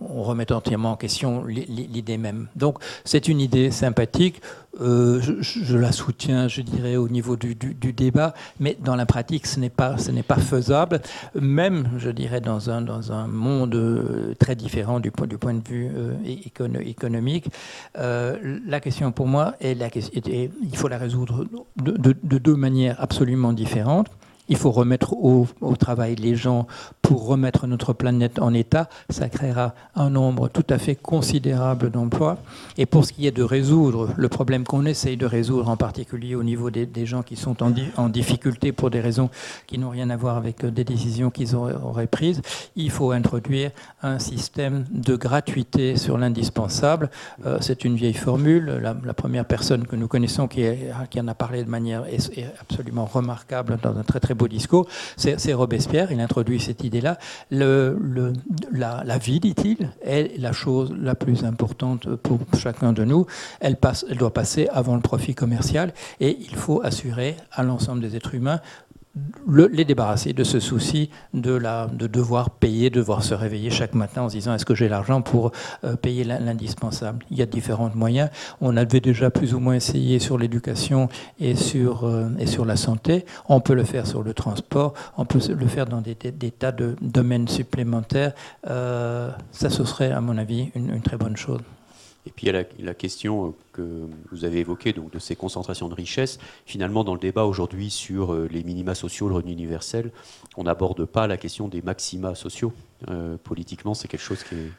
[0.00, 2.48] on remette entièrement en question l'i- l'i- l'idée même.
[2.56, 4.42] Donc c'est une idée sympathique.
[4.80, 9.46] Euh, je, la soutiens, je dirais, au niveau du, du- débat, mais dans la pratique,
[9.46, 11.00] ce n'est pas, ce n'est pas faisable,
[11.44, 15.54] même, je dirais, dans un, dans un monde euh, très différent du point, du point
[15.54, 16.14] de vue euh,
[16.84, 17.46] économique.
[17.98, 22.38] Euh, la question pour moi, est la, est- il faut la résoudre de, de- de
[22.38, 24.08] deux manières absolument différentes.
[24.48, 26.66] Il faut remettre au, au travail les gens
[27.04, 28.88] pour remettre notre planète en état.
[29.10, 32.38] Ça créera un nombre tout à fait considérable d'emplois.
[32.78, 36.34] Et pour ce qui est de résoudre le problème qu'on essaye de résoudre, en particulier
[36.34, 39.28] au niveau des, gens qui sont en, di- en difficulté pour des raisons
[39.66, 42.40] qui n'ont rien à voir avec euh, des décisions qu'ils auraient, prises,
[42.74, 43.70] il faut introduire
[44.02, 47.10] un système de gratuité sur l'indispensable.
[47.44, 48.80] Euh, C'est une vieille formule.
[48.82, 50.64] La, première personne que nous connaissons qui,
[51.20, 52.04] en a parlé de manière
[52.60, 54.86] absolument remarquable dans un très très beau discours,
[55.16, 56.10] c'est Robespierre.
[56.10, 56.82] Il introduit cette
[57.50, 58.32] le-
[58.72, 63.26] la, vie, dit-il, est la chose la plus importante pour chacun de nous.
[63.60, 63.76] Elle
[64.16, 68.60] doit passer avant le profit commercial et il faut assurer à l'ensemble des êtres humains
[69.48, 73.94] les débarrasser de ce souci de, la, de devoir payer, de devoir se réveiller chaque
[73.94, 75.52] matin en se disant est-ce que j'ai l'argent pour
[75.84, 77.24] euh, payer l'indispensable?
[77.30, 78.30] Il y a différents moyens.
[78.60, 81.08] On avait déjà plus ou moins essayé sur l'éducation
[81.38, 82.28] et, sur euh,
[82.66, 83.24] la santé.
[83.48, 86.96] On peut le faire sur le transport, on peut le faire dans des, tas de
[87.00, 88.32] domaines supplémentaires.
[88.68, 91.60] Euh, ça, ce serait, à mon avis, une très bonne chose.
[92.26, 95.36] Et puis il y a la, question euh, que vous avez évoquée donc, de ces
[95.36, 96.38] concentrations de richesses.
[96.64, 100.10] Finalement, dans le débat aujourd'hui sur euh, les minima sociaux, le revenu universel,
[100.56, 102.72] on n'aborde pas la question des maxima sociaux.
[103.10, 104.70] Euh, politiquement, c'est quelque chose qui est...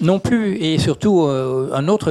[0.00, 2.10] Non plus, et surtout, un autre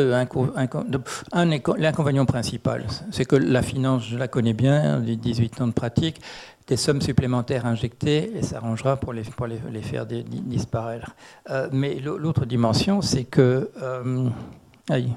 [1.34, 6.22] l'inconvénient principal, c'est que la finance, je la connais bien, les 18 ans de pratique,
[6.68, 11.16] des sommes supplémentaires injectées et ça arrangera pour les, pour les, faire disparaître.
[11.49, 13.70] Euh, mais l'autre dimension, c'est que...
[13.82, 14.30] Euh,
[14.89, 15.14] aïe,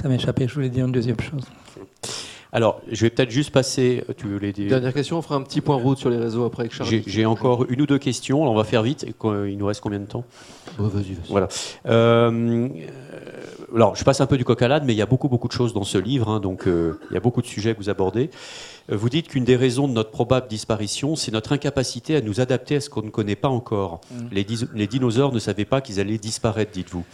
[0.00, 1.44] ça m'a échappé, je voulais dire une deuxième chose.
[2.52, 4.02] Alors, je vais peut-être juste passer.
[4.16, 4.68] Tu voulais dire...
[4.68, 7.02] Dernière question, on fera un petit point route sur les réseaux après avec Charles.
[7.06, 8.42] J'ai encore une ou deux questions.
[8.42, 9.06] on va faire vite.
[9.24, 10.24] Il nous reste combien de temps?
[10.76, 11.28] Vas-y, vas-y.
[11.28, 11.48] Voilà.
[11.86, 12.68] Euh,
[13.74, 15.46] alors, je passe un peu du coq à l'âne, mais il y a beaucoup, beaucoup
[15.46, 16.28] de choses dans ce livre.
[16.28, 18.30] Hein, donc, il y a beaucoup de sujets que vous abordez.
[18.90, 22.76] Vous dites qu'une des raisons de notre probable disparition, c'est notre incapacité à nous adapter
[22.76, 24.00] à ce qu'on ne connaît pas encore.
[24.10, 24.64] Mm.
[24.74, 27.04] Les, dinosaures ne savaient pas qu'ils allaient disparaître, dites-vous.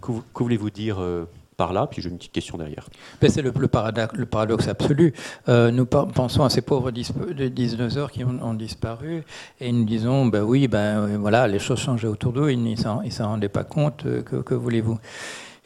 [0.00, 1.24] Que, voulez-vous dire euh,
[1.56, 1.86] par là?
[1.86, 2.88] Puis j'ai une petite question derrière.
[3.20, 5.14] Ben, c'est le, paradoxe, absolu.
[5.48, 9.22] Euh, nous pensons à ces pauvres dinosaures qui ont, disparu
[9.60, 12.76] et nous disons, ben oui, ben euh, voilà, les choses changeaient autour d'eux, ils ne
[12.76, 14.02] s'en rendaient pas compte.
[14.02, 14.98] que, que voulez-vous?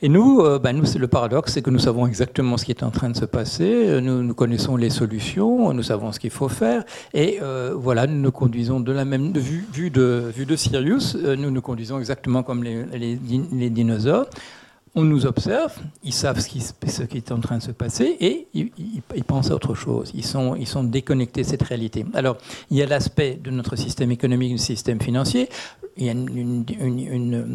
[0.01, 2.71] Et nous, euh, ben nous c'est le paradoxe, c'est que nous savons exactement ce qui
[2.71, 6.31] est en train de se passer, nous, nous connaissons les solutions, nous savons ce qu'il
[6.31, 6.85] faut faire,
[7.15, 11.35] et euh, voilà, nous nous conduisons de la même vue, de, vue de Sirius, euh,
[11.37, 13.19] nous nous conduisons exactement comme les, les,
[13.53, 14.27] les dinosaures
[14.99, 19.03] on nous observe, ils savent ce qui, est en train de se passer et ils,
[19.25, 20.11] pensent à autre chose.
[20.13, 22.05] Ils sont, déconnectés de cette réalité.
[22.15, 22.37] Alors,
[22.73, 25.49] il y a l'aspect de notre système économique, du système financier.
[25.97, 26.65] Il y a une,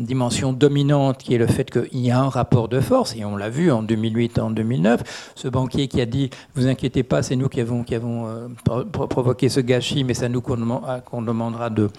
[0.06, 3.36] dimension dominante qui est le fait qu'il y a un rapport de force, et on
[3.36, 5.34] l'a vu en 2008, en 2009.
[5.36, 7.84] Ce banquier qui a dit Vous inquiétez pas, c'est nous qui avons,
[8.28, 8.48] euh,
[8.92, 11.90] provoqué ce gâchis, mais c'est à nous qu'on demandera de,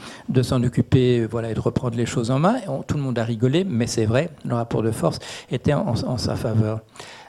[0.42, 2.56] s'en occuper et de reprendre les choses en main.
[2.86, 5.18] tout le monde a rigolé, mais c'est vrai, le rapport de force
[5.50, 6.80] était en, sa faveur.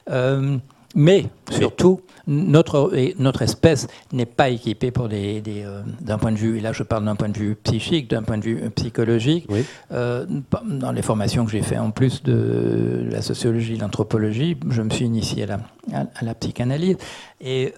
[0.10, 0.58] Euh,
[0.97, 6.58] mais surtout, notre, notre espèce n'est pas équipée pour des, euh, d'un point de vue,
[6.58, 9.45] et là je parle d'un point de vue psychique, d'un point de vue psychologique.
[9.91, 10.26] Euh,
[10.64, 15.06] dans les formations que j'ai fait en plus de la sociologie, l'anthropologie, je me suis
[15.06, 15.60] initié à la,
[15.93, 16.97] à, la psychanalyse.
[17.41, 17.74] Et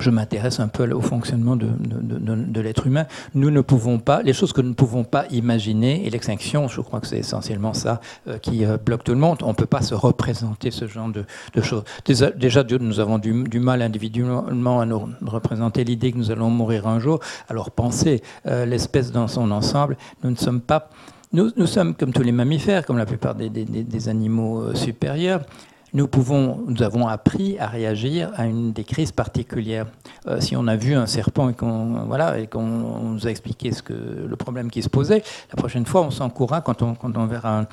[0.00, 3.06] je m'intéresse un peu au fonctionnement de, de, l'être humain.
[3.34, 6.80] Nous ne pouvons pas, les choses que nous ne pouvons pas imaginer, et l'extinction, je
[6.80, 9.66] crois que c'est essentiellement ça euh, qui euh, bloque tout le monde, on ne peut
[9.66, 11.24] pas se représenter ce genre de,
[11.62, 11.84] choses.
[12.04, 17.00] Déjà, nous avons du, mal individuellement à nous représenter l'idée que nous allons mourir un
[17.00, 17.20] jour.
[17.48, 20.90] Alors pensez euh, l'espèce dans son ensemble, nous ne sommes pas...
[21.30, 25.42] Nous, nous, sommes comme tous les mammifères, comme la plupart des, des animaux supérieurs
[25.94, 29.86] nous, pouvons, nous avons appris à réagir à une des crises particulières.
[30.26, 33.72] Euh, si on a vu un serpent et qu'on voilà, et qu'on nous a expliqué
[33.72, 37.16] ce que, le problème qui se posait, la prochaine fois, on s'encourra quand on, quand
[37.16, 37.66] on verra un,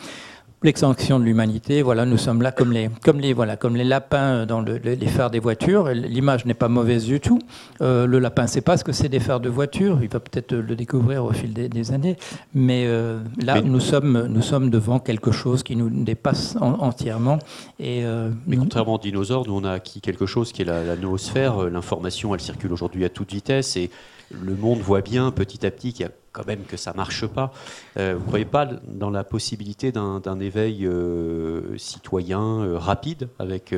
[0.64, 1.82] l'extinction de l'humanité.
[1.82, 5.30] Voilà, nous sommes là comme les, comme les, voilà, comme les lapins dans les phares
[5.30, 5.90] des voitures.
[5.90, 7.40] L'image n'est pas mauvaise du tout.
[7.82, 10.00] Euh, le lapin ne sait pas ce que c'est des phares de voiture.
[10.02, 12.16] Il va peut-être le découvrir au fil des, années.
[12.54, 17.40] Mais euh, là, nous, sommes, nous sommes devant quelque chose qui nous dépasse entièrement.
[17.80, 20.84] Et, euh, Mais contrairement aux dinosaures, nous, on a acquis quelque chose qui est la,
[20.84, 21.70] la noosphère.
[21.70, 23.78] L'information, elle circule aujourd'hui à toute vitesse.
[23.78, 23.92] Et
[24.32, 27.26] le monde voit bien petit à petit qu'il y a quand même que ça marche
[27.26, 27.54] pas.
[27.98, 33.74] Euh, vous ne croyez pas dans la possibilité d'un éveil euh, citoyen euh, rapide avec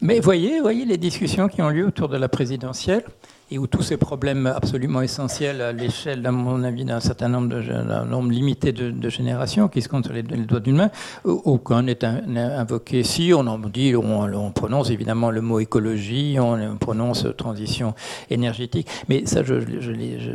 [0.00, 3.04] Mais voyez, voyez les discussions qui ont lieu autour de la présidentielle
[3.50, 7.48] et où tous ces problèmes absolument essentiels à l'échelle, à mon avis, d'un certain nombre,
[7.48, 10.90] de, nombre limité de, générations qui se comptent sur les, doigts d'une main,
[11.24, 13.02] aucun n'est invoqué.
[13.02, 17.94] Si on en dit, on, prononce évidemment le mot écologie, on prononce transition
[18.30, 19.54] énergétique, mais ça, je,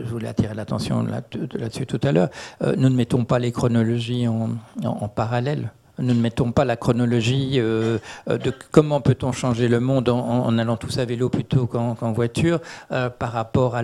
[0.04, 2.30] voulais attirer l'attention là-dessus tout à l'heure.
[2.62, 5.72] Euh, nous ne mettons pas les chronologies en parallèle.
[6.00, 10.58] Nous ne mettons pas la chronologie euh, euh, de comment peut-on changer le monde en,
[10.58, 12.60] allant tous à vélo plutôt qu'en voiture
[12.92, 13.82] euh, par rapport à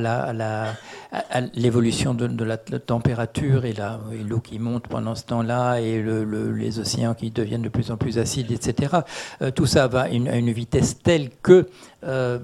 [1.53, 3.73] l'évolution de, de, la, température et
[4.27, 8.17] l'eau qui monte pendant ce temps-là et les océans qui deviennent de plus en plus
[8.17, 8.97] acides, etc.
[9.55, 11.67] tout ça va à une, vitesse telle que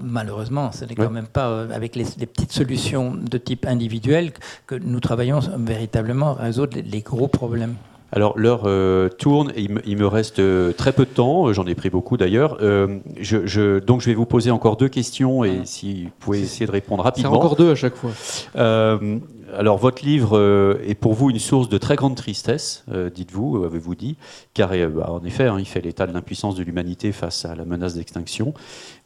[0.02, 4.32] malheureusement, ce n'est quand même pas avec les, petites solutions de type individuel
[4.66, 7.74] que nous travaillons véritablement à résoudre les gros problèmes.
[8.10, 11.74] Alors l'heure euh, tourne, et il, me, reste euh, très peu de temps, j'en ai
[11.74, 12.56] pris beaucoup d'ailleurs.
[12.62, 16.66] Euh, je, donc je vais vous poser encore deux questions et si vous pouvez essayer
[16.66, 17.32] de répondre rapidement.
[17.32, 18.10] C'est encore deux à chaque fois.
[18.54, 22.84] alors votre livre est pour vous une source de très grande tristesse,
[23.14, 24.16] dites-vous, avez-vous dit,
[24.54, 27.66] car bah, en effet, hein, il fait l'état de l'impuissance de l'humanité face à la
[27.66, 28.54] menace d'extinction.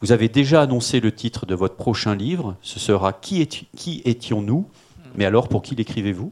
[0.01, 3.47] Vous avez déjà annoncé le titre de votre prochain livre, ce sera Qui,
[3.77, 4.65] qui étions-nous?
[5.17, 6.31] Mais alors pour qui l'écrivez-vous?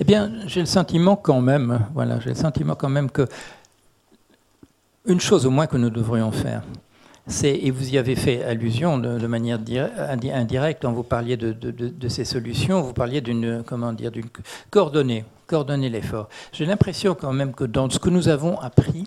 [0.00, 3.26] Eh bien, j'ai le sentiment quand même, voilà, j'ai le sentiment quand même que
[5.06, 6.62] une chose au moins que nous devrions faire,
[7.26, 9.58] c'est, et vous y avez fait allusion de, manière
[10.32, 14.28] indirecte quand vous parliez de, ces solutions, vous parliez d'une, comment dire, d'une
[14.70, 16.28] coordonnée, coordonner l'effort.
[16.52, 19.06] J'ai l'impression quand même que dans ce que nous avons appris,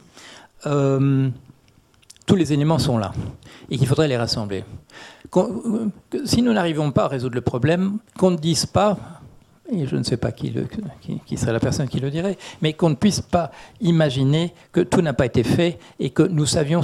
[0.65, 1.29] euh,
[2.25, 3.13] tous les éléments sont là
[3.69, 4.63] et qu'il faudrait les rassembler.
[6.25, 8.97] Si nous n'arrivons pas à résoudre le problème, qu'on ne dise pas,
[9.71, 10.53] et je ne sais pas qui,
[11.35, 13.51] serait la personne qui le dirait, mais qu'on ne puisse pas
[13.81, 16.81] imaginer que tout n'a pas été fait et que nous savions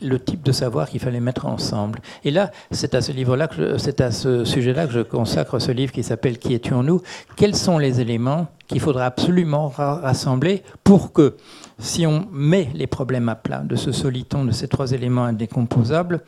[0.00, 2.00] le type de savoir qu'il fallait mettre ensemble.
[2.24, 3.48] Et là, c'est à ce livre-là,
[3.78, 7.02] c'est à ce sujet-là que je consacre ce livre qui s'appelle Qui étions-nous?
[7.36, 11.36] Quels sont les éléments qu'il faudra absolument rassembler pour que,
[11.78, 16.20] si on met les problèmes à plat de ce soliton, de ces trois éléments indécomposables,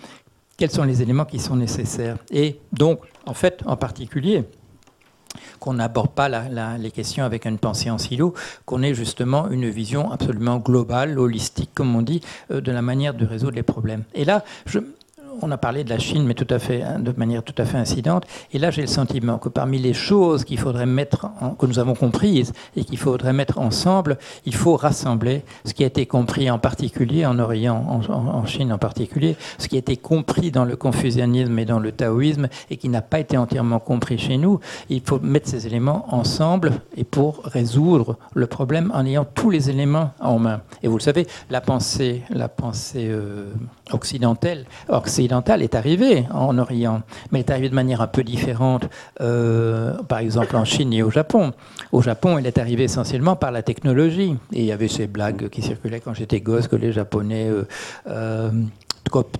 [0.57, 2.16] quels sont les éléments qui sont nécessaires?
[2.30, 4.45] Et donc, en fait, en particulier,
[5.61, 8.34] qu'on n'aborde pas les questions avec une pensée en silo,
[8.64, 12.20] qu'on ait justement une vision absolument globale, holistique, comme on dit,
[12.51, 14.05] euh, de la manière de résoudre les problèmes.
[14.14, 14.78] Et là, je,
[15.43, 17.64] on a parlé de la Chine, mais tout à fait, hein, de manière tout à
[17.64, 18.24] fait incidente.
[18.53, 21.28] Et là, j'ai le sentiment que parmi les choses qu'il faudrait mettre,
[21.59, 25.87] que nous avons comprises et qu'il faudrait mettre ensemble, il faut rassembler ce qui a
[25.87, 30.51] été compris en particulier en Orient, en, Chine en particulier, ce qui a été compris
[30.51, 34.37] dans le confucianisme et dans le taoïsme et qui n'a pas été entièrement compris chez
[34.37, 34.61] nous.
[34.89, 39.70] Il faut mettre ces éléments ensemble et pour résoudre le problème en ayant tous les
[39.70, 40.61] éléments en main.
[40.82, 43.53] Et vous le savez, la pensée, la pensée euh,
[43.91, 48.89] occidentale, occidentale est arrivée en Orient, mais est arrivée de manière un peu différente,
[49.20, 51.53] euh, par exemple en Chine et au Japon.
[51.93, 54.37] Au Japon, elle est arrivée essentiellement par la technologie.
[54.53, 57.64] Et il y avait ces blagues qui circulaient quand j'étais gosse que les Japonais euh,
[58.09, 58.51] euh,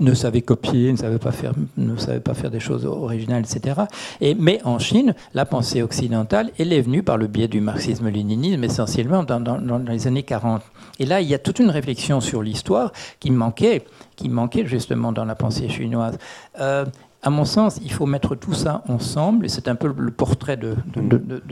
[0.01, 3.83] ne savaient copier, ne savaient pas faire, ne savaient pas faire des choses originales, etc.
[4.21, 8.63] Et, mais en Chine, la pensée occidentale, elle est venue par le biais du marxisme-léninisme,
[8.65, 10.63] essentiellement dans, dans, les années 40.
[10.99, 13.85] Et là, il y a toute une réflexion sur l'histoire qui manquait,
[14.17, 16.19] qui manquait justement dans la pensée chinoise.
[16.61, 16.85] Euh,
[17.27, 20.57] à mon sens, il faut mettre tout ça ensemble, et c'est un peu le portrait
[20.57, 20.77] de,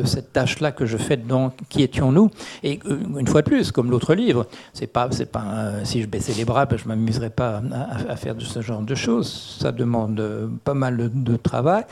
[0.05, 2.31] cette tâche-là que je fais dans Qui étions-nous?
[2.63, 6.07] Et euh, une fois de plus, comme l'autre livre, c'est pas, c'est pas, si je
[6.07, 7.61] baissais les bras, ben, je m'amuserais pas
[8.09, 9.57] à, faire de ce genre de choses.
[9.59, 11.83] Ça demande euh, pas mal de travail.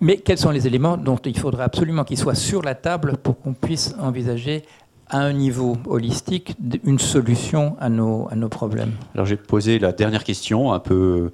[0.00, 3.38] Mais quels sont les éléments dont il faudrait absolument qu'ils soient sur la table pour
[3.38, 4.62] qu'on puisse envisager
[5.10, 8.92] à un niveau holistique une solution à nos, à nos problèmes?
[9.14, 11.30] Alors j'ai posé la dernière question, un peu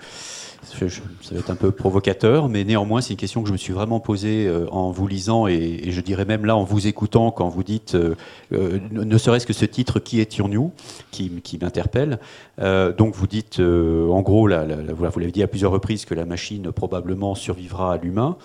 [0.68, 3.72] ça va être un peu provocateur, mais néanmoins, c'est une question que je me suis
[3.72, 7.48] vraiment posée euh, en vous lisant et, je dirais même là en vous écoutant quand
[7.48, 8.14] vous dites, euh,
[8.52, 10.72] euh, ne serait-ce que ce titre Qui étions-nous
[11.10, 12.18] qui, qui m'interpelle.
[12.58, 17.34] donc vous dites, en gros, vous l'avez dit à plusieurs reprises, que la machine probablement
[17.34, 18.36] survivra à l'humain.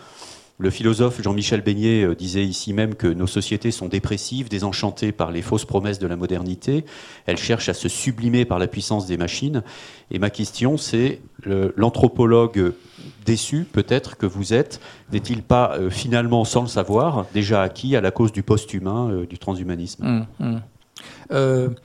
[0.60, 5.32] Le philosophe Jean-Michel Beignet euh, disait ici même que nos sociétés sont dépressives, désenchantées par
[5.32, 6.86] les fausses promesses de la modernité.
[7.26, 9.64] Elles cherchent à se sublimer par la puissance des machines.
[10.12, 11.22] Et ma question, c'est
[11.76, 12.74] l'anthropologue
[13.26, 14.80] déçu peut-être que vous êtes,
[15.12, 19.26] n'est-il pas euh, finalement, sans le savoir, déjà acquis à la cause du post-humain, euh,
[19.26, 20.06] du transhumanisme?
[20.40, 20.62] Hum,
[21.32, 21.76] hum.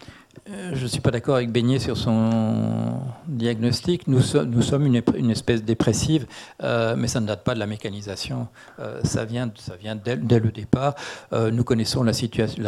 [0.47, 4.07] Je ne suis pas d'accord avec Beignet sur son diagnostic.
[4.07, 6.27] Nous, sommes une, espèce dépressive,
[6.63, 8.49] euh, mais ça ne date pas de la mécanisation.
[8.81, 10.95] Euh, ça vient, ça vient dès, le départ.
[11.33, 12.63] Euh, nous connaissons la, situation,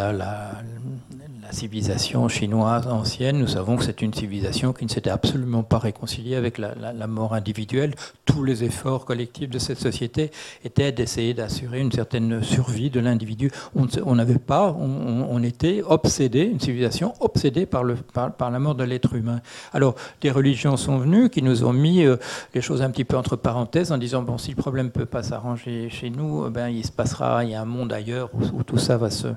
[1.52, 3.38] civilisation chinoise ancienne.
[3.38, 7.34] Nous savons que c'est une civilisation qui ne s'était absolument pas réconciliée avec la, mort
[7.34, 7.94] individuelle.
[8.24, 10.30] Tous les efforts collectifs de cette société
[10.64, 13.50] étaient d'essayer d'assurer une certaine survie de l'individu.
[13.74, 18.84] On n'avait pas, on, était obsédé, une civilisation obsédée par, le, par, la mort de
[18.84, 19.40] l'être humain.
[19.72, 22.16] Alors, des religions sont venues qui nous ont mis euh,
[22.54, 25.06] les choses un petit peu entre parenthèses en disant bon, si le problème ne peut
[25.06, 28.30] pas s'arranger chez nous, euh, ben, il se passera, il y a un monde ailleurs
[28.34, 29.28] où, tout ça va se,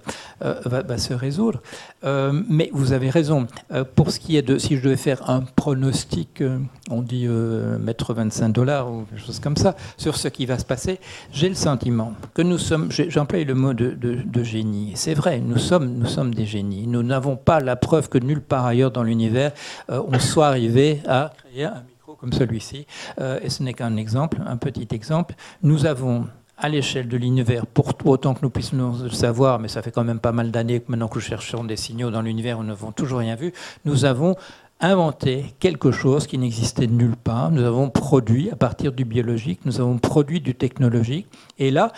[0.43, 1.61] euh, va, se résoudre.
[2.03, 3.47] Mais vous avez raison.
[3.95, 6.43] pour ce qui est de, si je devais faire un pronostic,
[6.89, 10.65] on dit mettre 25 dollars ou quelque chose comme ça, sur ce qui va se
[10.65, 10.99] passer,
[11.31, 14.91] j'ai le sentiment que nous sommes, j'emploie le mot de, de, génie.
[14.95, 16.87] C'est vrai, nous sommes, nous sommes des génies.
[16.87, 19.51] Nous n'avons pas la preuve que nulle part ailleurs dans l'univers
[19.89, 22.85] euh, on soit arrivé à créer un micro comme celui-ci.
[23.19, 25.35] Euh, et ce n'est qu'un exemple, un petit exemple.
[25.61, 26.25] Nous avons
[26.63, 30.05] à l'échelle de l'univers, pour autant que nous puissions le savoir, mais ça fait quand
[30.05, 32.93] même pas mal d'années que maintenant que nous cherchons des signaux dans l'univers, nous n'avons
[32.93, 33.51] toujours rien vu,
[33.83, 34.37] nous avons
[34.79, 37.51] inventé quelque chose qui n'existait nulle part.
[37.51, 41.27] Nous avons produit à partir du biologique, nous avons produit du technologique.
[41.59, 41.91] Et là,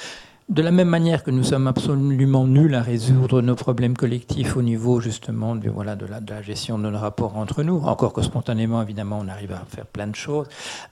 [0.49, 4.63] de la même manière que nous sommes absolument nuls à résoudre nos problèmes collectifs au
[4.63, 8.81] niveau justement de, voilà, de, la, gestion de nos rapports entre nous, encore que spontanément
[8.81, 10.47] évidemment on arrive à faire plein de choses,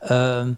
[0.10, 0.52] euh,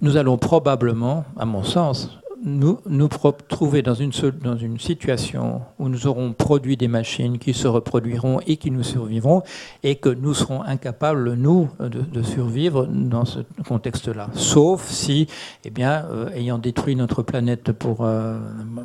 [0.00, 3.08] nous allons probablement, à mon sens, nous, nous
[3.48, 4.12] trouver dans une,
[4.42, 8.82] dans une situation où nous aurons produit des machines qui se reproduiront et qui nous
[8.82, 9.42] survivront,
[9.82, 14.28] et que nous serons incapables, nous, de, survivre dans ce contexte-là.
[14.34, 15.26] Sauf si,
[15.64, 18.38] eh bien, euh, ayant détruit notre planète pour euh,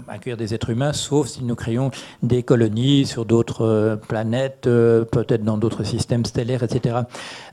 [0.07, 1.91] accueillir des êtres humains, sauf si nous créons
[2.23, 6.99] des colonies sur d'autres euh, planètes, peut-être dans d'autres systèmes stellaires, etc.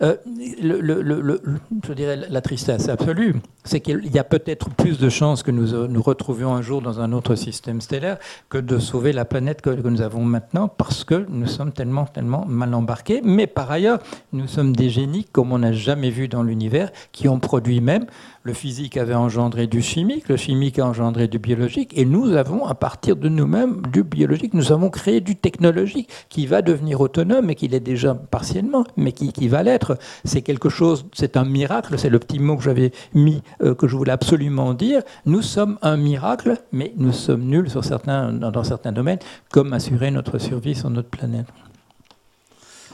[0.00, 3.34] Je dirais la tristesse absolue,
[3.64, 7.00] c'est qu'il y a peut-être plus de chances que nous nous retrouvions un jour dans
[7.00, 8.18] un autre système stellaire
[8.48, 12.44] que de sauver la planète que, nous avons maintenant parce que nous sommes tellement, tellement
[12.46, 13.20] mal embarqués.
[13.22, 13.98] Mais par ailleurs,
[14.32, 18.06] nous sommes des génies comme on n'a jamais vu dans l'univers qui ont produit même
[18.44, 22.66] le physique avait engendré du chimique, le chimique a engendré du biologique, et nous avons,
[22.66, 27.50] à partir de nous-mêmes, du biologique, nous avons créé du technologique qui va devenir autonome
[27.50, 29.98] et qui l'est déjà partiellement, mais qui, qui va l'être.
[30.24, 33.86] C'est quelque chose, c'est un miracle, c'est le petit mot que j'avais mis, euh, que
[33.86, 35.02] je voulais absolument dire.
[35.26, 39.18] Nous sommes un miracle, mais nous sommes nuls certains, dans certains domaines,
[39.50, 41.46] comme assurer notre survie sur notre planète.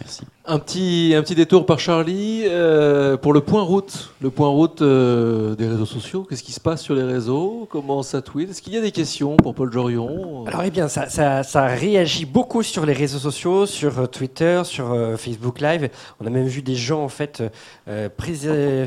[0.01, 0.25] Merci.
[0.51, 4.15] Un petit, un petit détour par Charlie euh, pour le point route.
[4.23, 6.27] Le point route euh, des réseaux sociaux.
[6.27, 7.69] Qu'est-ce qui se passe sur les réseaux?
[7.71, 8.49] Comment ça tweet?
[8.49, 10.47] Est-ce qu'il y a des questions pour Paul Jorion?
[10.47, 14.97] Alors, eh bien, ça, ça, réagit beaucoup sur les réseaux sociaux, sur euh, Twitter, sur
[15.19, 15.91] Facebook Live.
[16.19, 17.43] On a même vu des gens, en fait,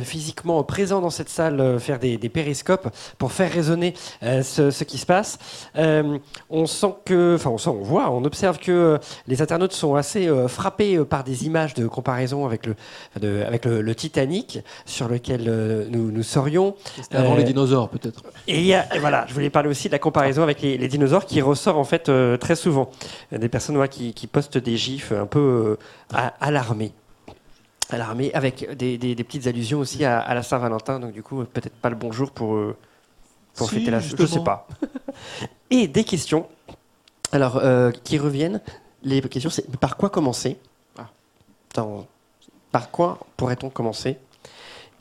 [0.03, 2.87] physiquement présents dans cette salle faire des, périscopes
[3.19, 5.37] pour faire résonner ce, qui se passe.
[5.75, 8.97] on sent que, enfin, on on voit, on observe que
[9.27, 12.75] les internautes sont assez frappés par des images image de comparaison avec le,
[13.45, 16.75] avec le, Titanic sur lequel euh, nous, nous serions.
[17.11, 18.23] avant les euh, dinosaures, peut-être.
[18.47, 21.83] Et, voilà, je voulais parler aussi de la comparaison avec les, dinosaures qui ressort en
[21.83, 22.89] fait euh, très souvent.
[23.33, 25.77] Des personnes qui, qui, postent des gifs un peu
[26.39, 26.93] alarmés
[27.89, 31.01] à l'armée, avec des, des, petites allusions aussi à, la Saint-Valentin.
[31.01, 32.57] Donc du coup, peut-être pas le bonjour pour,
[33.55, 33.99] pour fêter la...
[33.99, 34.65] Je sais pas.
[35.69, 36.47] Et des questions,
[37.33, 37.61] alors,
[38.05, 38.61] qui reviennent.
[39.03, 40.57] Les questions, c'est par quoi commencer?
[41.73, 44.17] Par quoi pourrait-on commencer?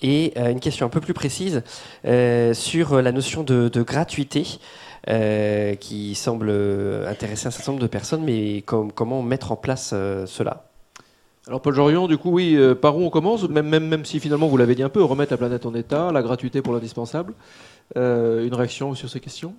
[0.02, 1.62] Et euh, une question un peu plus précise
[2.06, 4.46] euh, sur la notion de, gratuité.
[5.08, 6.50] Euh, qui semble
[7.08, 9.94] intéresser un certain nombre de personnes, mais comment mettre en place
[10.26, 10.64] cela?
[11.46, 13.48] Alors Paul Jorion, du coup, oui, par où on commence?
[13.48, 16.12] Même, même, même si finalement vous l'avez dit un peu, remettre la planète en état,
[16.12, 17.32] la gratuité pour l'indispensable.
[17.96, 19.54] une réaction sur ces questions?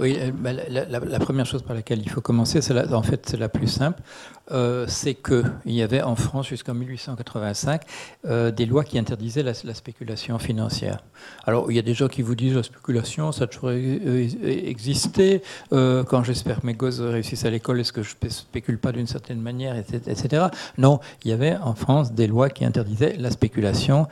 [0.00, 2.58] Oui, euh, bah, la, première chose par laquelle il faut commencer,
[2.92, 4.02] en fait, c'est la plus simple,
[4.50, 7.82] euh, c'est qu'il y avait en France jusqu'en 1885
[8.26, 10.98] euh, des lois qui interdisaient la, spéculation financière.
[11.46, 15.42] Alors, il y a des gens qui vous disent la spéculation, ça a toujours existé.
[15.70, 19.06] quand j'espère que mes gosses réussissent à l'école, est-ce que je ne spécule pas d'une
[19.06, 20.46] certaine manière, etc.
[20.78, 24.06] Non, il y avait en France des lois qui interdisaient la spéculation.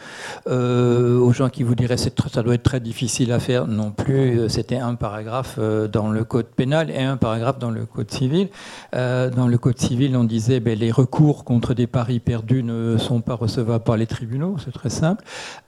[0.46, 4.48] aux gens qui vous diraient que ça doit être très difficile à faire, non plus.
[4.48, 8.48] C'était un paragraphe euh, dans le code pénal et un paragraphe dans le code civil.
[8.94, 12.62] Euh, dans le code civil, on disait que ben, les recours contre des paris perdus
[12.62, 15.24] ne sont pas recevables par les tribunaux, c'est très simple.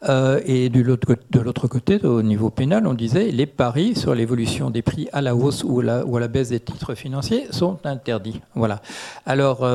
[0.09, 4.83] Euh, et de l'autre côté, au niveau pénal, on disait les paris sur l'évolution des
[4.83, 8.41] prix à la hausse ou à la, baisse des titres financiers sont interdits.
[8.55, 8.81] Voilà.
[9.27, 9.67] Alors,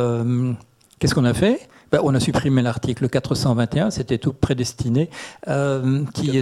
[1.00, 1.60] qu'est-ce qu'on a fait?
[1.92, 5.10] Ben, on a supprimé l'article 421, c'était tout prédestiné,
[5.48, 6.42] euh, qui,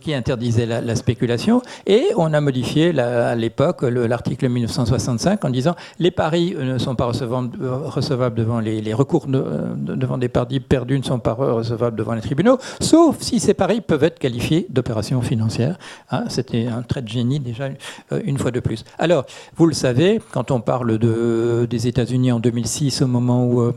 [0.00, 1.62] qui, interdisait la, spéculation.
[1.86, 7.06] Et on a modifié à l'époque l'article 1965 en disant les paris ne sont pas
[7.06, 12.58] recevables, devant les, recours devant des paris perdus ne sont pas recevables devant les tribunaux,
[12.80, 15.78] sauf si ces paris peuvent être qualifiés d'opérations financières.
[16.10, 17.68] Hein, c'était un trait de génie déjà
[18.12, 18.84] euh, une fois de plus.
[18.98, 19.24] Alors,
[19.56, 23.72] vous le savez, quand on parle de, des États-Unis en 2006, au moment où, euh,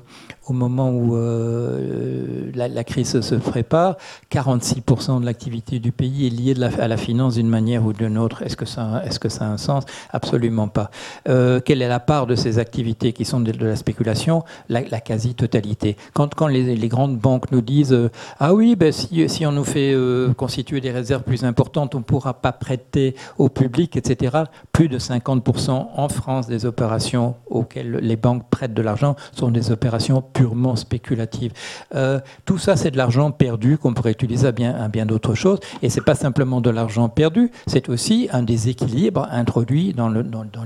[0.47, 3.97] au moment où euh, la, crise se prépare,
[4.31, 8.43] 46% de l'activité du pays est liée à la finance d'une manière ou d'une autre.
[8.43, 9.83] Est-ce que, ça, est que ça a un sens?
[10.11, 10.91] Absolument pas.
[11.27, 14.43] Euh, quelle est la part de ces activités qui sont de, la spéculation?
[14.69, 15.97] La, quasi-totalité.
[16.13, 19.95] Quand, les, grandes banques nous disent euh, Ah oui, ben, si, si, on nous fait
[20.37, 24.43] constituer des réserves plus importantes, on ne pourra pas prêter au public, etc.
[24.71, 29.71] Plus de 50% en France des opérations auxquelles les banques prêtent de l'argent sont des
[29.71, 31.53] opérations purement spéculative.
[31.95, 35.59] Euh, tout ça, c'est de l'argent perdu qu'on pourrait utiliser à bien, d'autres choses.
[35.81, 40.09] Et c'est pas simplement de l'argent perdu, c'est aussi un déséquilibre introduit dans,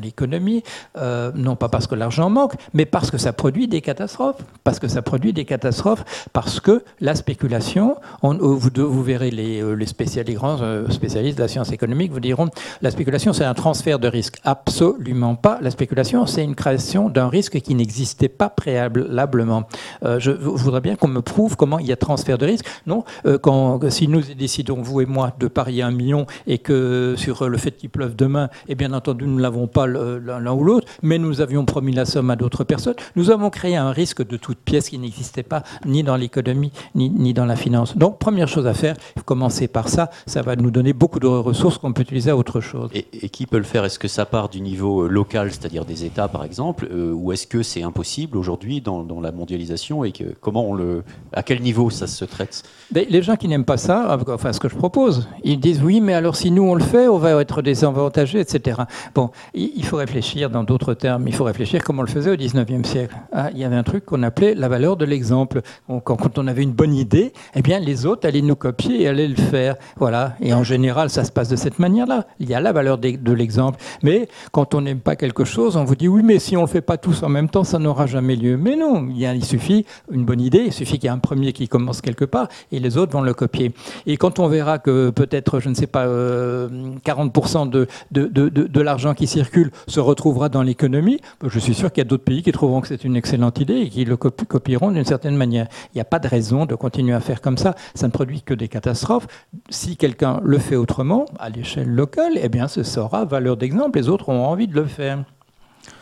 [0.01, 0.63] l'économie,
[0.97, 4.41] euh, non pas parce que l'argent manque, mais parce que ça produit des catastrophes.
[4.63, 6.03] Parce que ça produit des catastrophes,
[6.33, 10.57] parce que la spéculation, on, vous, verrez les, les grands
[10.89, 12.49] spécialistes de la science économique vous diront,
[12.81, 14.37] la spéculation, c'est un transfert de risque.
[14.43, 15.59] Absolument pas.
[15.61, 19.58] La spéculation, c'est une création d'un risque qui n'existait pas préalablement.
[20.03, 22.65] Euh, je voudrais bien qu'on me prouve comment il y a transfert de risque.
[22.87, 27.15] Non, euh, quand, si nous décidons, vous et moi, de parier un million et que
[27.17, 30.63] sur le fait qu'il pleuve demain, et bien entendu, nous ne l'avons pas l'un ou
[30.63, 34.25] l'autre, mais nous avions promis la somme à d'autres personnes, nous avons créé un risque
[34.25, 37.97] de toute pièce qui n'existait pas ni dans l'économie ni, dans la finance.
[37.97, 38.95] Donc, première chose à faire,
[39.25, 42.61] commencer par ça, ça va nous donner beaucoup de ressources qu'on peut utiliser à autre
[42.61, 42.89] chose.
[42.93, 43.85] Et, qui peut le faire?
[43.85, 47.47] Est-ce que ça part du niveau local, c'est-à-dire des États par exemple, euh, ou est-ce
[47.47, 52.25] que c'est impossible aujourd'hui dans, la et comment on le, à quel niveau ça se
[52.25, 56.01] traite Les gens qui n'aiment pas ça, enfin ce que je propose, ils disent oui,
[56.01, 58.81] mais alors si nous on le fait, on va être désavantagés, etc.
[59.15, 61.27] Bon, il faut réfléchir dans d'autres termes.
[61.27, 63.15] Il faut réfléchir comme on le faisait au 19e siècle.
[63.31, 65.61] Ah, il y avait un truc qu'on appelait la valeur de l'exemple.
[66.03, 69.27] Quand, on avait une bonne idée, eh bien les autres allaient nous copier et allaient
[69.27, 69.75] le faire.
[69.97, 70.35] Voilà.
[70.41, 72.27] Et en général, ça se passe de cette manière-là.
[72.39, 73.79] Il y a la valeur de l'exemple.
[74.03, 76.67] Mais quand on n'aime pas quelque chose, on vous dit oui, mais si on le
[76.67, 78.57] fait pas tous en même temps, ça n'aura jamais lieu.
[78.57, 81.53] Mais non, il, il suffit une bonne idée, il suffit qu'il y ait un premier
[81.53, 83.73] qui commence quelque part et les autres vont le copier.
[84.05, 88.67] Et quand on verra que peut-être, je ne sais pas, 40% euh, de, de, de,
[88.67, 92.09] de l'argent qui circule se retrouvera dans l'économie, ben, je suis sûr qu'il y a
[92.09, 95.35] d'autres pays qui trouveront que c'est une excellente idée et qui le copieront d'une certaine
[95.35, 95.67] manière.
[95.93, 97.75] Il n'y a pas de raison de continuer à faire comme ça.
[97.95, 99.27] Ça ne produit que des catastrophes.
[99.69, 103.97] Si quelqu'un le fait autrement, à l'échelle locale, eh bien, ce sera valeur d'exemple.
[103.97, 105.23] Les autres ont envie de le faire.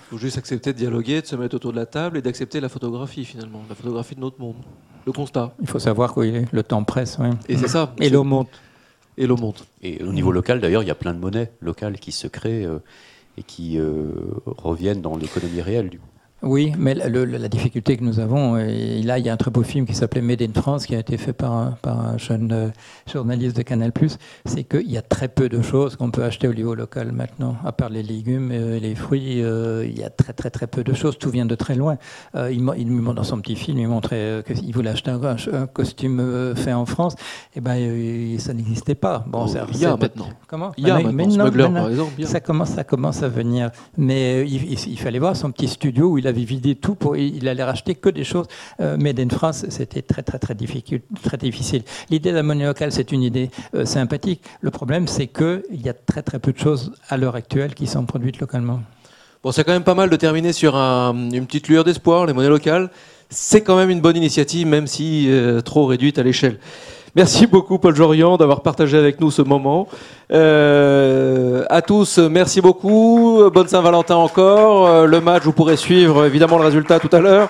[0.08, 2.62] Il faut juste accepter de dialoguer, de se mettre autour de la table et d'accepter
[2.62, 4.55] la photographie finalement, la photographie de notre monde,
[5.05, 5.53] le constat.
[5.62, 7.18] Il faut savoir est, le temps presse.
[7.20, 7.28] Oui.
[7.49, 7.93] Et c'est ça.
[7.99, 8.49] Et l'eau monte.
[9.18, 9.68] Et l'eau monte.
[9.82, 12.66] Et au niveau local d'ailleurs, il y a plein de monnaies locales qui se créent
[12.66, 12.80] euh,
[13.38, 14.12] et qui euh,
[14.45, 16.08] reviennent dans l'économie réelle du coup.
[16.43, 19.63] Oui, mais la difficulté que nous avons, et là il y a un très beau
[19.63, 22.51] film qui s'appelait Made in France, qui a été fait par un, par un jeune
[22.51, 22.67] euh,
[23.11, 23.91] journaliste de Canal+,
[24.45, 27.55] c'est qu'il y a très peu de choses qu'on peut acheter au niveau local maintenant,
[27.65, 30.83] à part les légumes et les fruits, euh, il y a très très très peu
[30.83, 31.97] de choses, tout vient de très loin.
[32.35, 36.73] Euh, il, il, dans son petit film, il montrait qu'il voulait acheter un, costume fait
[36.73, 37.15] en France,
[37.55, 39.25] et ben ça n'existait pas.
[39.27, 40.29] Bon, oh, il y a maintenant.
[40.45, 42.23] Comment Il y a maintenant, Smuggler, par exemple.
[42.25, 46.17] Ça commence, ça commence à venir, mais il, il, fallait voir son petit studio où
[46.19, 48.47] il il avait vidé tout, pour, il allait racheter que des choses
[48.82, 49.65] euh, made in France.
[49.69, 51.01] C'était très, très, très difficile.
[51.23, 51.84] Très difficile.
[52.09, 54.41] L'idée de la monnaie locale, c'est une idée euh, sympathique.
[54.59, 57.88] Le problème, c'est qu'il y a très, très peu de choses à l'heure actuelle qui
[57.88, 58.82] sont produites localement.
[59.41, 62.49] Bon, c'est quand même pas mal de terminer sur une petite lueur d'espoir, les monnaies
[62.49, 62.89] locales.
[63.30, 66.59] C'est quand même une bonne initiative, même si euh, trop réduite à l'échelle.
[67.18, 69.88] Merci beaucoup Paul Jorian d'avoir partagé avec nous ce moment.
[70.32, 73.41] Euh, à tous, merci beaucoup.
[73.51, 74.86] Bonne Saint-Valentin encore.
[74.86, 77.49] Euh, le match, vous pourrez suivre évidemment le résultat tout à l'heure.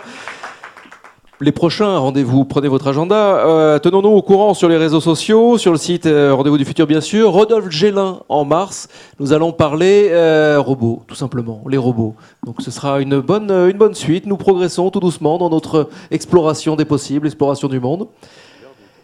[1.41, 3.45] Les prochains rendez-vous, prenez votre agenda.
[3.45, 7.01] Euh, tenons-nous au courant sur les réseaux sociaux, sur le site Rendez-vous du futur bien
[7.01, 7.29] sûr.
[7.33, 8.87] Rodolphe Gélin en mars,
[9.19, 10.13] nous allons parler
[10.59, 12.15] robots, tout simplement, les robots.
[12.45, 14.27] Donc ce sera une bonne, une bonne suite.
[14.27, 18.07] Nous progressons tout doucement dans notre exploration des possibles, exploration du monde.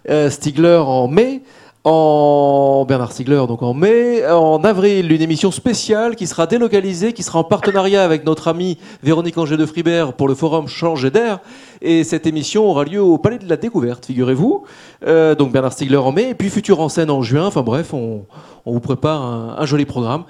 [0.10, 1.42] Euh, Stigler en mai.
[1.86, 7.24] En Bernard Stiegler, donc en mai, en avril, une émission spéciale qui sera délocalisée, qui
[7.24, 11.40] sera en partenariat avec notre amie Véronique Angers de Fribert pour le forum Changer d'air.
[11.82, 14.64] Et cette émission aura lieu au Palais de la Découverte, figurez-vous.
[15.06, 17.48] Euh, donc Bernard Stiegler en mai, et puis Futur en scène en juin.
[17.48, 18.26] Enfin bref, on,
[18.66, 20.24] vous prépare un, un joli programme.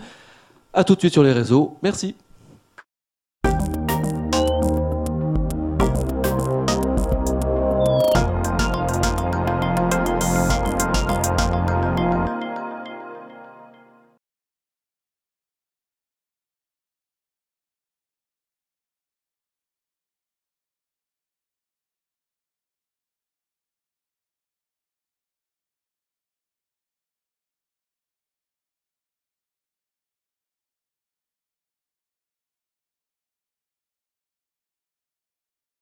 [0.73, 1.77] À tout de suite sur les réseaux.
[1.83, 2.15] Merci.